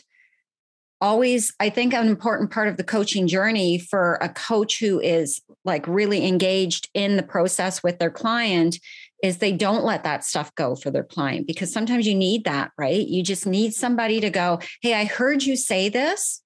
[1.01, 5.40] always, I think an important part of the coaching journey for a coach who is
[5.64, 8.79] like really engaged in the process with their client
[9.23, 12.73] is they don't let that stuff go for their client because sometimes you need that,
[12.77, 13.07] right?
[13.07, 16.43] You just need somebody to go, Hey, I heard you say this.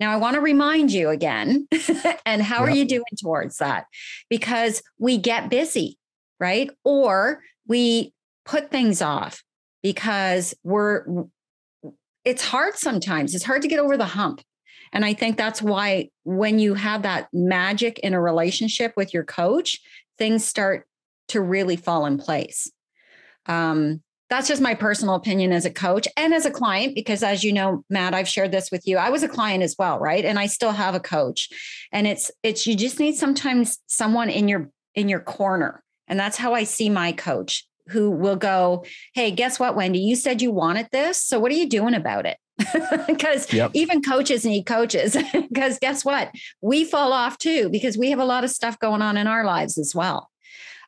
[0.00, 1.68] Now I want to remind you again.
[2.24, 2.68] and how yep.
[2.68, 3.86] are you doing towards that?
[4.30, 5.98] Because we get busy,
[6.40, 6.70] right?
[6.84, 9.42] Or we put things off
[9.82, 11.04] because we're
[12.24, 13.34] it's hard sometimes.
[13.34, 14.42] It's hard to get over the hump.
[14.92, 19.24] And I think that's why when you have that magic in a relationship with your
[19.24, 19.80] coach,
[20.18, 20.86] things start
[21.28, 22.70] to really fall in place.
[23.46, 27.42] Um, that's just my personal opinion as a coach and as a client, because as
[27.42, 28.98] you know, Matt, I've shared this with you.
[28.98, 30.24] I was a client as well, right?
[30.24, 31.48] And I still have a coach.
[31.92, 35.82] And it's it's you just need sometimes someone in your in your corner.
[36.08, 39.98] And that's how I see my coach who will go, Hey, guess what, Wendy?
[39.98, 41.22] You said you wanted this.
[41.22, 42.38] So what are you doing about it?
[43.06, 43.70] because yep.
[43.74, 45.16] even coaches need coaches.
[45.48, 46.30] Because guess what?
[46.60, 49.44] We fall off too, because we have a lot of stuff going on in our
[49.44, 50.30] lives as well.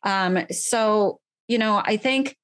[0.05, 2.37] Um, so, you know, I think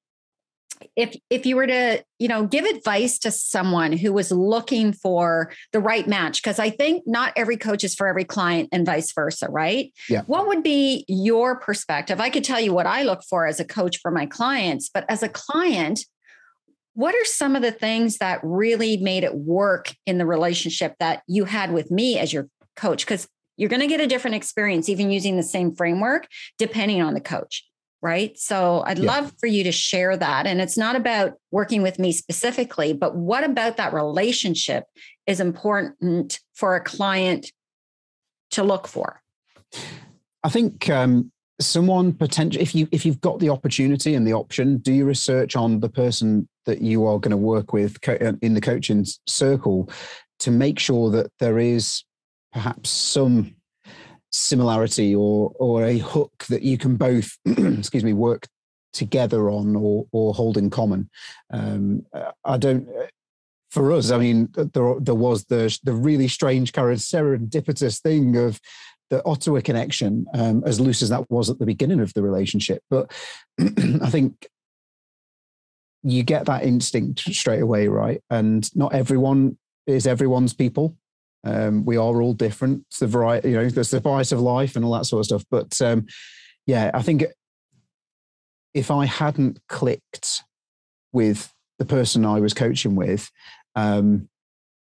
[0.97, 5.53] if if you were to you know give advice to someone who was looking for
[5.73, 9.13] the right match because i think not every coach is for every client and vice
[9.13, 9.93] versa right?
[10.09, 10.23] Yeah.
[10.23, 12.21] What would be your perspective?
[12.21, 15.05] I could tell you what i look for as a coach for my clients but
[15.09, 16.01] as a client
[16.95, 21.23] what are some of the things that really made it work in the relationship that
[21.27, 23.05] you had with me as your coach?
[23.05, 26.27] Because you're going to get a different experience even using the same framework
[26.59, 27.65] depending on the coach
[28.07, 28.39] right?
[28.39, 29.13] So I'd yeah.
[29.13, 30.47] love for you to share that.
[30.47, 34.85] And it's not about working with me specifically, but what about that relationship
[35.27, 37.51] is important for a client
[38.53, 39.21] to look for?
[40.45, 44.79] I think um, someone potential if you if you've got the opportunity and the option,
[44.79, 48.55] do your research on the person that you are going to work with uh, in
[48.55, 49.91] the coaching circle
[50.39, 52.05] to make sure that there is
[52.53, 53.56] perhaps some
[54.37, 58.47] similarity or or a hook that you can both excuse me work
[58.93, 61.11] together on or or hold in common.
[61.53, 62.05] Um,
[62.45, 62.89] i don't
[63.71, 68.37] for us i mean there there was the the really strange kind of serendipitous thing
[68.37, 68.61] of
[69.11, 72.83] the ottawa connection um, as loose as that was at the beginning of the relationship.
[72.91, 73.13] But
[73.61, 74.49] i think
[76.03, 78.23] you get that instinct straight away right?
[78.31, 80.97] And not everyone is everyone's people
[81.47, 82.85] um, we are all different.
[82.89, 85.27] It's the variety, you know, there's the bias of life and all that sort of
[85.27, 85.45] stuff.
[85.49, 86.07] But um,
[86.67, 87.25] yeah, I think
[88.75, 90.43] if I hadn't clicked
[91.13, 93.31] with the person I was coaching with,
[93.77, 94.29] um,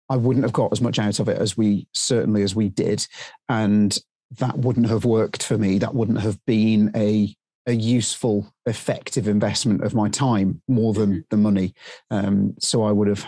[0.08, 3.06] I wouldn't have got as much out of it as we certainly as we did,
[3.48, 3.96] and
[4.38, 5.78] that wouldn't have worked for me.
[5.78, 7.32] That wouldn't have been a
[7.66, 11.20] a useful, effective investment of my time more than mm-hmm.
[11.30, 11.74] the money.
[12.10, 13.24] Um, so I would have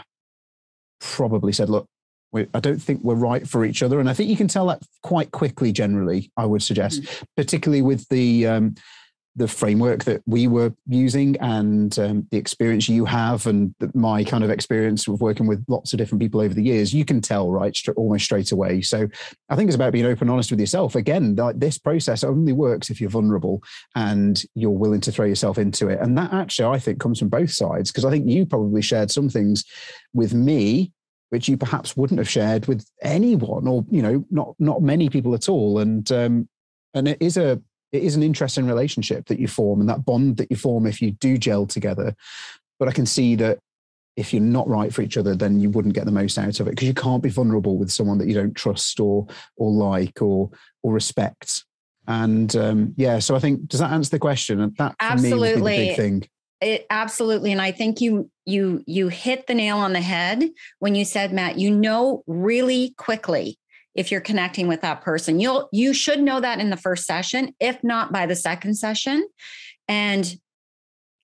[1.00, 1.86] probably said, look,
[2.35, 4.01] I don't think we're right for each other.
[4.01, 7.24] And I think you can tell that quite quickly, generally, I would suggest, mm-hmm.
[7.37, 8.74] particularly with the, um,
[9.35, 14.45] the framework that we were using and um, the experience you have and my kind
[14.45, 17.51] of experience of working with lots of different people over the years, you can tell
[17.51, 18.83] right almost straight away.
[18.83, 19.09] So
[19.49, 20.95] I think it's about being open honest with yourself.
[20.95, 23.62] Again, like this process only works if you're vulnerable
[23.95, 26.01] and you're willing to throw yourself into it.
[26.01, 29.11] And that actually, I think, comes from both sides because I think you probably shared
[29.11, 29.64] some things
[30.12, 30.93] with me
[31.33, 35.35] which you perhaps wouldn't have shared with anyone or you know not not many people
[35.35, 36.47] at all and um
[36.95, 37.61] and it is a
[37.93, 41.01] it is an interesting relationship that you form and that bond that you form if
[41.01, 42.14] you do gel together.
[42.78, 43.59] But I can see that
[44.16, 46.66] if you're not right for each other, then you wouldn't get the most out of
[46.66, 49.26] it because you can't be vulnerable with someone that you don't trust or
[49.57, 50.51] or like or
[50.83, 51.64] or respect.
[52.09, 54.61] And um, yeah, so I think does that answer the question?
[54.61, 56.28] And that absolutely big thing.
[56.62, 60.48] It absolutely, and I think you you you hit the nail on the head
[60.78, 61.58] when you said, Matt.
[61.58, 63.58] You know really quickly
[63.94, 65.40] if you're connecting with that person.
[65.40, 69.26] You'll you should know that in the first session, if not by the second session.
[69.88, 70.34] And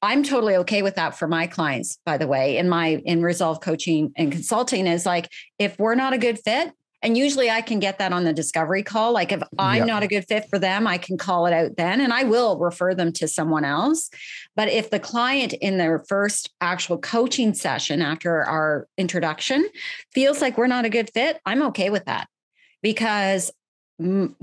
[0.02, 3.60] I'm totally okay with that for my clients, by the way, in my in resolve
[3.60, 5.28] coaching and consulting is like
[5.58, 6.72] if we're not a good fit,
[7.02, 9.12] and usually I can get that on the discovery call.
[9.12, 9.86] Like if I'm yep.
[9.86, 12.58] not a good fit for them, I can call it out then and I will
[12.58, 14.10] refer them to someone else.
[14.56, 19.68] But if the client in their first actual coaching session after our introduction
[20.12, 22.28] feels like we're not a good fit, I'm okay with that
[22.82, 23.52] because
[24.00, 24.34] m-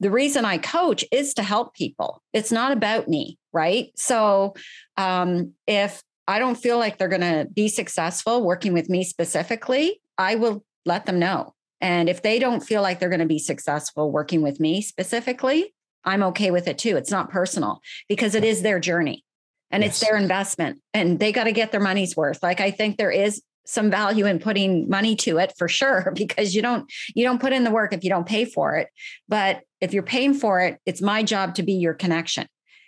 [0.00, 2.22] the reason I coach is to help people.
[2.32, 3.90] It's not about me, right?
[3.96, 4.54] So
[4.96, 10.00] um, if I don't feel like they're going to be successful working with me specifically,
[10.16, 11.54] I will let them know.
[11.80, 15.74] And if they don't feel like they're going to be successful working with me specifically,
[16.04, 16.96] I'm okay with it too.
[16.96, 19.24] It's not personal because it is their journey
[19.70, 19.92] and yes.
[19.92, 22.42] it's their investment and they got to get their money's worth.
[22.42, 26.54] Like I think there is some value in putting money to it for sure because
[26.54, 28.88] you don't you don't put in the work if you don't pay for it
[29.28, 32.46] but if you're paying for it it's my job to be your connection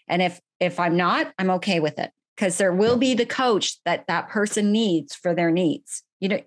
[0.09, 2.11] and if if i'm not i'm okay with it
[2.41, 6.41] because there will be the coach that that person needs for their needs you know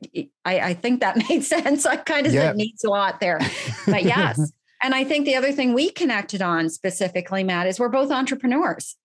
[0.44, 3.40] i, I think that made sense i kind of said needs a lot there
[3.86, 7.90] but yes and i think the other thing we connected on specifically matt is we're
[7.90, 8.96] both entrepreneurs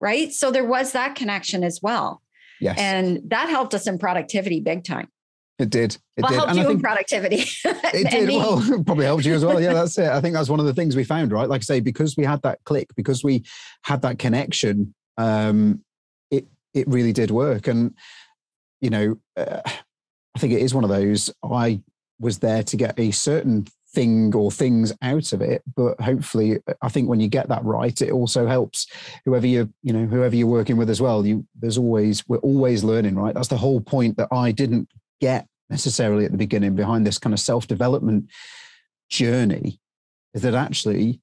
[0.00, 2.20] right so there was that connection as well
[2.60, 2.78] Yes.
[2.78, 5.08] And that helped us in productivity big time.
[5.58, 5.98] It did.
[6.16, 6.36] It well, did.
[6.36, 7.44] helped and you in productivity.
[7.64, 8.28] it did.
[8.28, 9.60] Well, probably helped you as well.
[9.60, 10.08] Yeah, that's it.
[10.08, 11.48] I think that's one of the things we found, right?
[11.48, 13.44] Like I say, because we had that click, because we
[13.82, 15.83] had that connection, um,
[16.74, 17.66] it really did work.
[17.66, 17.94] And
[18.80, 21.32] you know, uh, I think it is one of those.
[21.42, 21.80] I
[22.20, 26.88] was there to get a certain thing or things out of it but hopefully i
[26.88, 28.88] think when you get that right it also helps
[29.24, 32.82] whoever you you know whoever you're working with as well you there's always we're always
[32.82, 34.88] learning right that's the whole point that i didn't
[35.20, 38.28] get necessarily at the beginning behind this kind of self development
[39.08, 39.80] journey
[40.34, 41.20] is that actually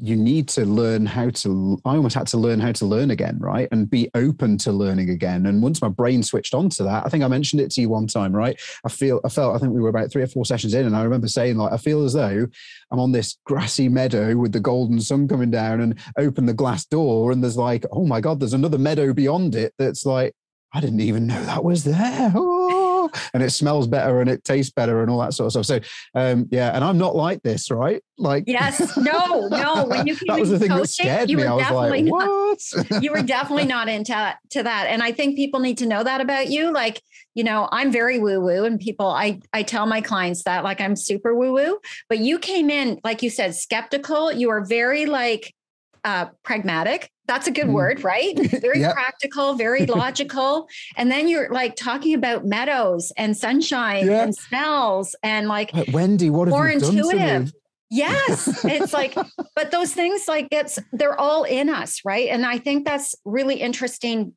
[0.00, 3.38] you need to learn how to i almost had to learn how to learn again
[3.38, 3.68] right?
[3.70, 5.46] And be open to learning again.
[5.46, 8.06] And once my brain switched onto that i think i mentioned it to you one
[8.06, 8.60] time right?
[8.84, 10.96] I feel i felt i think we were about three or four sessions in and
[10.96, 12.46] i remember saying like i feel as though
[12.90, 16.84] i'm on this grassy meadow with the golden sun coming down and open the glass
[16.84, 20.34] door and there's like oh my god there's another meadow beyond it that's like
[20.72, 22.32] i didn't even know that was there.
[22.34, 22.50] oh
[23.32, 25.84] and it smells better and it tastes better and all that sort of stuff.
[25.84, 28.02] So um, yeah, and I'm not like this, right?
[28.16, 29.86] Like yes, no, no.
[29.86, 31.44] When you came that was the thing coaching, that scared me.
[31.44, 32.60] I was like, what?
[32.74, 36.04] Not, you were definitely not into to that, and I think people need to know
[36.04, 36.72] that about you.
[36.72, 37.02] Like
[37.34, 40.80] you know, I'm very woo woo, and people, I I tell my clients that like
[40.80, 44.32] I'm super woo woo, but you came in like you said, skeptical.
[44.32, 45.52] You are very like
[46.04, 47.10] uh, pragmatic.
[47.26, 47.72] That's a good mm.
[47.72, 48.38] word, right?
[48.60, 48.94] Very yep.
[48.94, 50.68] practical, very logical.
[50.96, 54.24] and then you're like talking about meadows and sunshine yep.
[54.24, 57.18] and smells and like but Wendy, what more have you intuitive.
[57.18, 57.60] Done to me?
[57.90, 59.14] Yes, it's like,
[59.54, 62.28] but those things like it's they're all in us, right?
[62.28, 64.34] And I think that's really interesting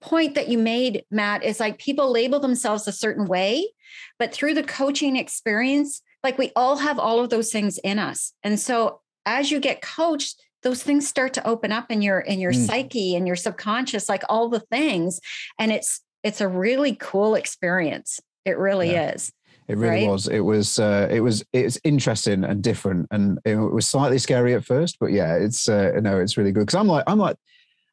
[0.00, 3.72] point that you made, Matt, is like people label themselves a certain way,
[4.18, 8.32] but through the coaching experience, like we all have all of those things in us.
[8.42, 12.40] And so as you get coached, those things start to open up in your in
[12.40, 12.66] your mm.
[12.66, 15.20] psyche and your subconscious like all the things
[15.58, 19.12] and it's it's a really cool experience it really yeah.
[19.12, 19.32] is
[19.68, 20.08] it really right?
[20.08, 20.28] was.
[20.28, 20.78] It was.
[20.78, 21.44] Uh, it was.
[21.52, 24.96] It's interesting and different, and it was slightly scary at first.
[24.98, 25.68] But yeah, it's.
[25.68, 27.36] Uh, no, it's really good because I'm like, I'm like,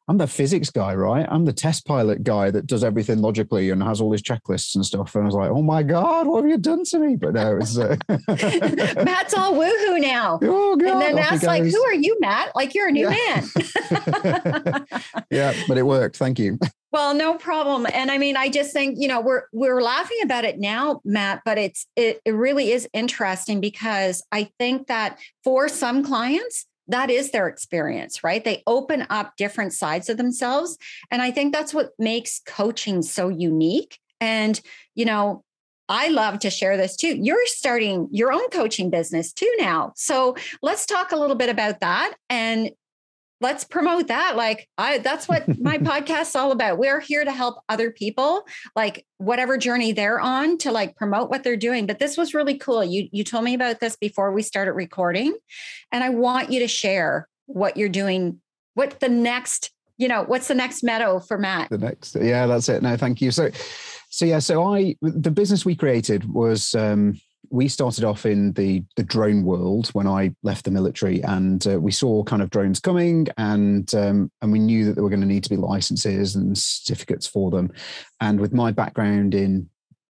[0.08, 1.26] I'm the physics guy, right?
[1.28, 4.86] I'm the test pilot guy that does everything logically and has all his checklists and
[4.86, 5.16] stuff.
[5.16, 7.16] And I was like, oh my God, what have you done to me?
[7.16, 7.76] But no, it's.
[7.76, 7.96] Uh...
[9.04, 10.38] Matt's all woohoo now.
[10.48, 10.92] Oh, God.
[10.92, 12.54] And then Matt's like, who are you, Matt?
[12.54, 13.44] Like, you're a new yeah.
[13.90, 14.86] man.
[15.30, 16.16] yeah, but it worked.
[16.16, 16.58] Thank you.
[16.92, 17.86] Well, no problem.
[17.92, 21.42] And I mean, I just think, you know, we're we're laughing about it now, Matt,
[21.44, 27.10] but it's it, it really is interesting because I think that for some clients, that
[27.10, 28.44] is their experience, right?
[28.44, 30.78] They open up different sides of themselves.
[31.10, 33.98] And I think that's what makes coaching so unique.
[34.20, 34.60] And,
[34.94, 35.44] you know,
[35.88, 37.16] I love to share this too.
[37.16, 39.92] You're starting your own coaching business too now.
[39.94, 42.70] So let's talk a little bit about that and
[43.40, 44.36] let's promote that.
[44.36, 46.78] Like I that's what my podcast's all about.
[46.78, 48.42] We're here to help other people,
[48.74, 51.86] like whatever journey they're on to like promote what they're doing.
[51.86, 52.84] But this was really cool.
[52.84, 55.36] You you told me about this before we started recording.
[55.92, 58.40] And I want you to share what you're doing,
[58.74, 61.70] what the next, you know, what's the next meadow for Matt?
[61.70, 62.82] The next, yeah, that's it.
[62.82, 63.30] No, thank you.
[63.30, 63.50] So
[64.08, 67.20] so yeah, so I the business we created was um,
[67.50, 71.80] we started off in the the drone world when I left the military, and uh,
[71.80, 75.20] we saw kind of drones coming, and um, and we knew that there were going
[75.20, 77.72] to need to be licenses and certificates for them.
[78.20, 79.68] And with my background in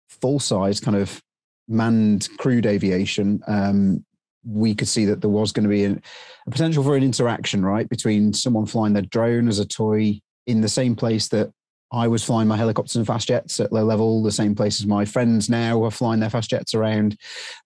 [0.10, 1.22] full size kind of
[1.68, 4.06] manned crewed aviation, um,
[4.46, 7.64] we could see that there was going to be a, a potential for an interaction,
[7.64, 11.52] right, between someone flying their drone as a toy in the same place that
[11.92, 14.88] I was flying my helicopters and fast jets at low level, the same place as
[14.88, 17.18] my friends now are flying their fast jets around.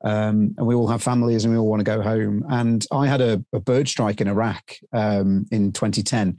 [0.04, 2.44] Um, and we all have families and we all want to go home.
[2.50, 6.38] And I had a, a bird strike in Iraq um, in 2010.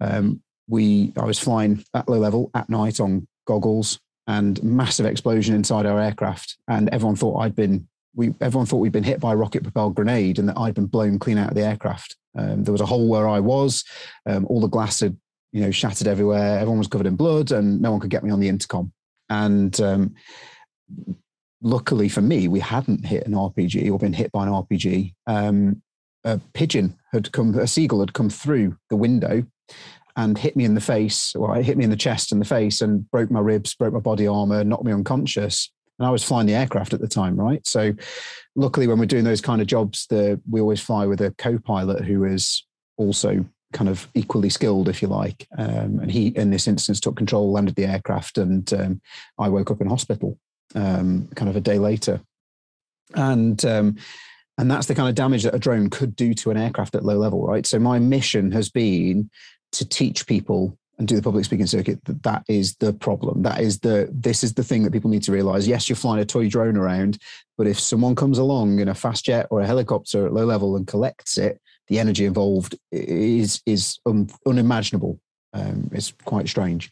[0.00, 5.54] Um, we, I was flying at low level at night on goggles and massive explosion
[5.54, 6.56] inside our aircraft.
[6.68, 9.94] And everyone thought I'd been, we, everyone thought we'd been hit by a rocket propelled
[9.94, 12.16] grenade and that I'd been blown clean out of the aircraft.
[12.36, 13.84] Um, there was a hole where I was.
[14.26, 15.16] Um, all the glass had
[15.52, 16.58] you know, shattered everywhere.
[16.58, 18.92] Everyone was covered in blood, and no one could get me on the intercom.
[19.28, 20.14] And um,
[21.62, 25.14] luckily for me, we hadn't hit an RPG or been hit by an RPG.
[25.26, 25.82] Um,
[26.24, 29.44] a pigeon had come, a seagull had come through the window
[30.16, 31.32] and hit me in the face.
[31.34, 33.94] Well, it hit me in the chest and the face and broke my ribs, broke
[33.94, 35.70] my body armor, knocked me unconscious.
[35.98, 37.66] And I was flying the aircraft at the time, right?
[37.66, 37.92] So,
[38.56, 42.04] luckily, when we're doing those kind of jobs, the, we always fly with a co-pilot
[42.04, 45.46] who is also kind of equally skilled, if you like.
[45.56, 49.00] Um, and he, in this instance, took control, landed the aircraft, and um,
[49.38, 50.38] I woke up in hospital
[50.74, 52.20] um, kind of a day later.
[53.14, 53.96] And um,
[54.58, 57.04] and that's the kind of damage that a drone could do to an aircraft at
[57.04, 57.66] low level, right?
[57.66, 59.30] So my mission has been
[59.72, 63.60] to teach people and do the public speaking circuit that that is the problem that
[63.60, 66.26] is the this is the thing that people need to realize yes you're flying a
[66.26, 67.18] toy drone around
[67.56, 70.76] but if someone comes along in a fast jet or a helicopter at low level
[70.76, 71.58] and collects it
[71.90, 75.20] the energy involved is is un, unimaginable.
[75.52, 76.90] Um, it's quite strange.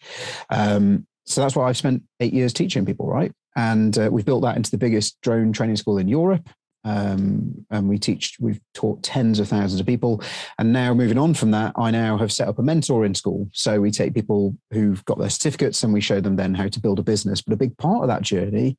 [0.50, 3.32] Um, so that's why I've spent eight years teaching people, right?
[3.56, 6.48] And uh, we've built that into the biggest drone training school in Europe.
[6.84, 10.22] Um, and we teach, we've taught tens of thousands of people.
[10.58, 13.48] And now moving on from that, I now have set up a mentor in school.
[13.52, 16.80] So we take people who've got their certificates and we show them then how to
[16.80, 17.42] build a business.
[17.42, 18.78] But a big part of that journey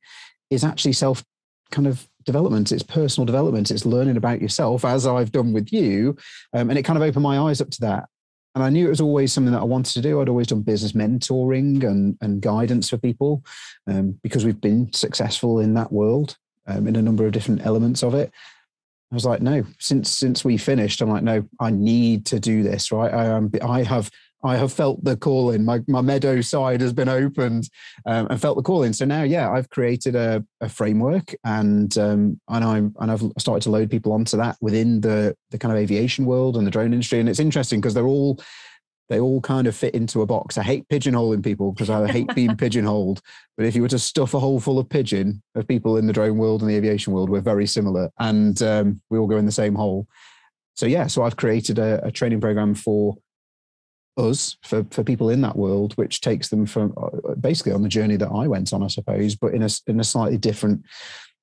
[0.50, 1.24] is actually self
[1.70, 6.16] kind of development it's personal development it's learning about yourself as i've done with you.
[6.52, 8.08] Um, and it kind of opened my eyes up to that.
[8.54, 10.20] And i knew it was always something that i wanted to do.
[10.20, 13.44] I'd always done business mentoring and, and guidance for people
[13.86, 18.02] um, because we've been successful in that world um, in a number of different elements
[18.02, 18.32] of it.
[19.10, 22.62] I was like no since since we finished i'm like no i need to do
[22.62, 23.12] this right?
[23.12, 24.08] I am i have
[24.42, 25.64] I have felt the calling.
[25.64, 27.68] My my meadow side has been opened
[28.06, 28.92] um, and felt the calling.
[28.92, 33.62] So now, yeah, I've created a, a framework and um, and I'm and I've started
[33.64, 36.92] to load people onto that within the the kind of aviation world and the drone
[36.92, 37.20] industry.
[37.20, 38.40] And it's interesting because they're all
[39.10, 40.56] they all kind of fit into a box.
[40.56, 43.20] I hate pigeonholing people because I hate being pigeonholed.
[43.56, 46.12] But if you were to stuff a hole full of pigeon of people in the
[46.12, 49.46] drone world and the aviation world, we're very similar, and um, we all go in
[49.46, 50.06] the same hole.
[50.76, 53.16] So yeah, so I've created a, a training program for
[54.16, 57.88] us for for people in that world, which takes them from uh, basically on the
[57.88, 60.84] journey that I went on, I suppose, but in a in a slightly different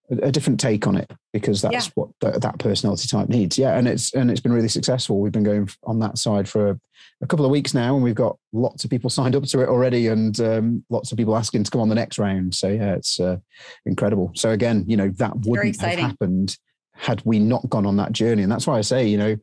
[0.09, 1.91] a different take on it because that's yeah.
[1.95, 3.57] what that personality type needs.
[3.57, 5.19] Yeah, and it's and it's been really successful.
[5.19, 6.79] We've been going on that side for a,
[7.21, 9.67] a couple of weeks now, and we've got lots of people signed up to it
[9.67, 12.55] already, and um, lots of people asking to come on the next round.
[12.55, 13.37] So yeah, it's uh,
[13.85, 14.31] incredible.
[14.35, 16.57] So again, you know that wouldn't have happened
[16.93, 19.35] had we not gone on that journey, and that's why I say, you know,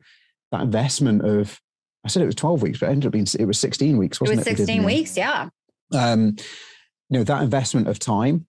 [0.51, 1.59] that investment of
[2.05, 4.21] I said it was 12 weeks, but it ended up being, it was 16 weeks,
[4.21, 4.47] wasn't it?
[4.47, 5.49] Was 16 it weeks, yeah.
[5.93, 6.35] Um,
[7.09, 8.45] you know, that investment of time,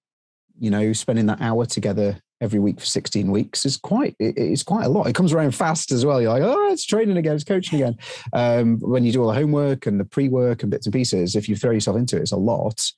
[0.59, 4.85] you know, spending that hour together every week for 16 weeks is quite, it's quite
[4.85, 5.07] a lot.
[5.07, 6.21] It comes around fast as well.
[6.21, 7.99] You're like, oh, it's training again, it's coaching again.
[8.35, 11.49] Um, when you do all the homework and the pre-work and bits and pieces, if
[11.49, 12.93] you throw yourself into it, it's a lot.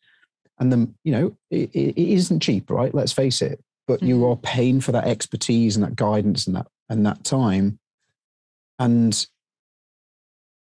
[0.59, 2.92] And then, you know, it, it isn't cheap, right?
[2.92, 3.62] Let's face it.
[3.86, 4.09] But mm-hmm.
[4.09, 7.78] you are paying for that expertise and that guidance and that and that time.
[8.78, 9.26] And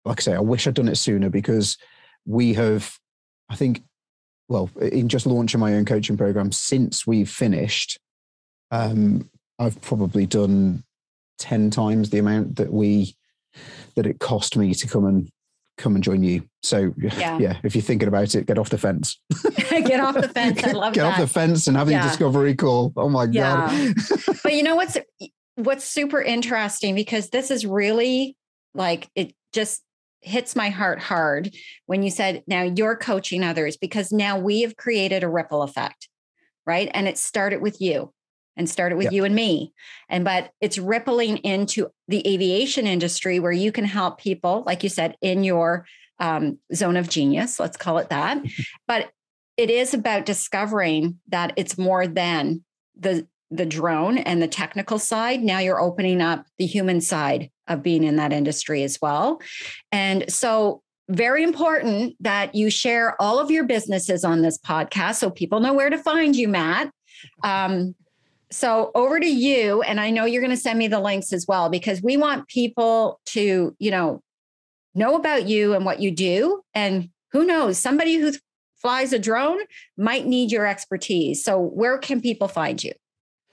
[0.05, 1.77] like I say, I wish I'd done it sooner because
[2.25, 2.97] we have,
[3.49, 3.83] I think,
[4.47, 7.99] well, in just launching my own coaching program since we've finished,
[8.71, 9.29] um,
[9.59, 10.83] I've probably done
[11.39, 13.15] 10 times the amount that we
[13.95, 15.29] that it cost me to come and
[15.77, 16.43] come and join you.
[16.63, 19.19] So yeah, yeah if you're thinking about it, get off the fence.
[19.69, 20.63] get off the fence.
[20.63, 21.13] I love get that.
[21.13, 22.05] off the fence and have yeah.
[22.05, 22.93] a discovery call.
[22.95, 23.67] Oh my yeah.
[23.67, 23.95] god.
[24.43, 24.97] but you know what's
[25.55, 28.37] what's super interesting because this is really
[28.73, 29.83] like it just
[30.21, 31.53] hits my heart hard
[31.87, 36.07] when you said now you're coaching others because now we have created a ripple effect
[36.65, 36.89] right?
[36.93, 38.13] And it started with you
[38.57, 39.13] and started with yep.
[39.13, 39.73] you and me.
[40.09, 44.89] And but it's rippling into the aviation industry where you can help people like you
[44.89, 45.85] said in your
[46.19, 48.43] um, zone of genius let's call it that.
[48.87, 49.09] But
[49.57, 52.63] it is about discovering that it's more than
[52.97, 55.41] the the drone and the technical side.
[55.41, 59.41] Now you're opening up the human side of being in that industry as well.
[59.91, 65.29] And so very important that you share all of your businesses on this podcast so
[65.29, 66.91] people know where to find you matt.
[67.43, 67.95] Um,
[68.51, 71.45] so over to you and i know you're going to send me the links as
[71.47, 74.21] well because we want people to you know
[74.93, 76.61] know about you and what you do.
[76.73, 78.33] And who knows somebody who
[78.77, 79.59] flies a drone
[79.97, 81.43] might need your expertise.
[81.43, 82.93] So where can people find you?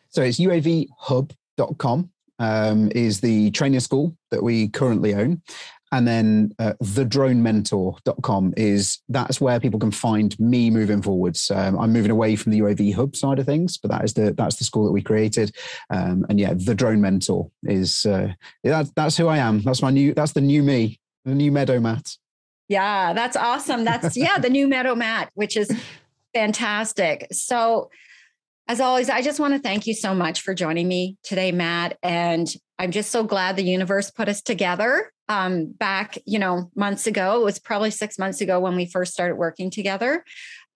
[0.09, 5.43] So it's uavhub.com um, is the training school that we currently own.
[5.91, 11.51] And then uh, thedronementor.com is that's where people can find me moving forwards.
[11.51, 14.35] Um, i'm moving away from the uav hub side of things but that is the
[14.35, 15.55] that's the school that we created.
[15.91, 18.33] Um, and yeah the drone mentor is uh,
[18.65, 19.63] that, that's who i am.
[19.63, 22.17] That's my new that's the new me the new meadow Matt.
[22.69, 23.85] yeah that's awesome.
[23.85, 25.73] That's yeah the new meadow Matt, which is
[26.35, 27.29] fantastic.
[27.33, 27.91] So
[28.69, 31.97] as always, I just want to thank you so much for joining me today, Matt.
[32.03, 32.47] And
[32.79, 37.41] I'm just so glad the universe put us together um, back, you know, months ago.
[37.41, 40.23] It was probably six months ago when we first started working together.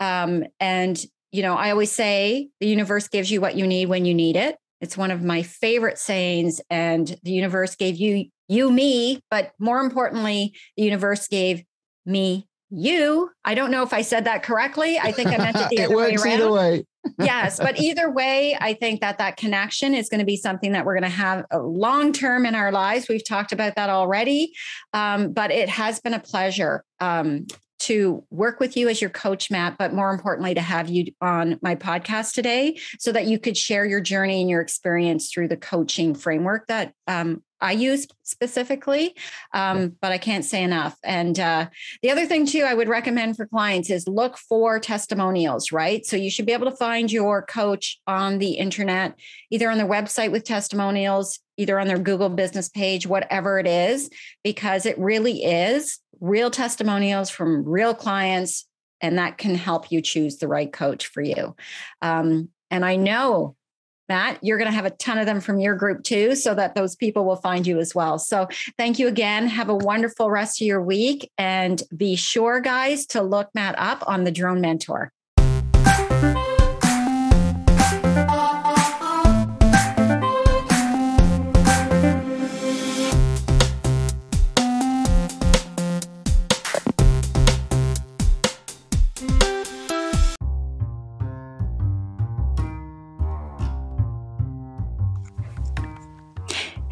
[0.00, 0.98] Um, and,
[1.32, 4.36] you know, I always say the universe gives you what you need when you need
[4.36, 4.56] it.
[4.80, 6.62] It's one of my favorite sayings.
[6.70, 11.62] And the universe gave you, you, me, but more importantly, the universe gave
[12.06, 13.30] me you.
[13.44, 14.98] I don't know if I said that correctly.
[14.98, 16.26] I think I meant it the it other way around.
[16.26, 16.84] Either way
[17.18, 20.84] yes, but either way, I think that that connection is going to be something that
[20.84, 23.08] we're going to have long term in our lives.
[23.08, 24.52] We've talked about that already,
[24.92, 27.46] um, but it has been a pleasure um,
[27.80, 31.58] to work with you as your coach, Matt, but more importantly, to have you on
[31.62, 35.56] my podcast today so that you could share your journey and your experience through the
[35.56, 39.14] coaching framework that um, I use specifically,
[39.54, 40.98] um, but I can't say enough.
[41.04, 41.68] And uh,
[42.02, 46.04] the other thing, too, I would recommend for clients is look for testimonials, right?
[46.04, 49.14] So you should be able to find your coach on the internet,
[49.50, 54.10] either on their website with testimonials, either on their Google business page, whatever it is,
[54.42, 58.66] because it really is real testimonials from real clients.
[59.00, 61.56] And that can help you choose the right coach for you.
[62.00, 63.56] Um, and I know
[64.08, 66.74] Matt, you're going to have a ton of them from your group too, so that
[66.74, 68.18] those people will find you as well.
[68.18, 69.46] So thank you again.
[69.46, 71.30] Have a wonderful rest of your week.
[71.38, 75.12] And be sure, guys, to look Matt up on the Drone Mentor.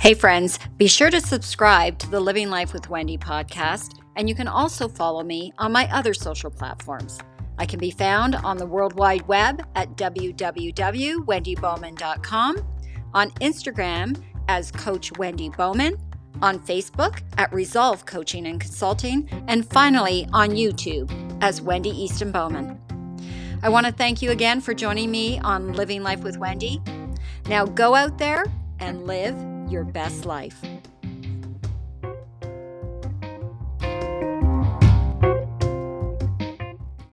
[0.01, 4.35] Hey, friends, be sure to subscribe to the Living Life with Wendy podcast, and you
[4.35, 7.19] can also follow me on my other social platforms.
[7.59, 12.57] I can be found on the World Wide Web at www.wendybowman.com,
[13.13, 15.99] on Instagram as Coach Wendy Bowman,
[16.41, 22.81] on Facebook at Resolve Coaching and Consulting, and finally on YouTube as Wendy Easton Bowman.
[23.63, 26.81] I want to thank you again for joining me on Living Life with Wendy.
[27.51, 28.47] Now go out there
[28.79, 29.37] and live
[29.71, 30.65] your best life.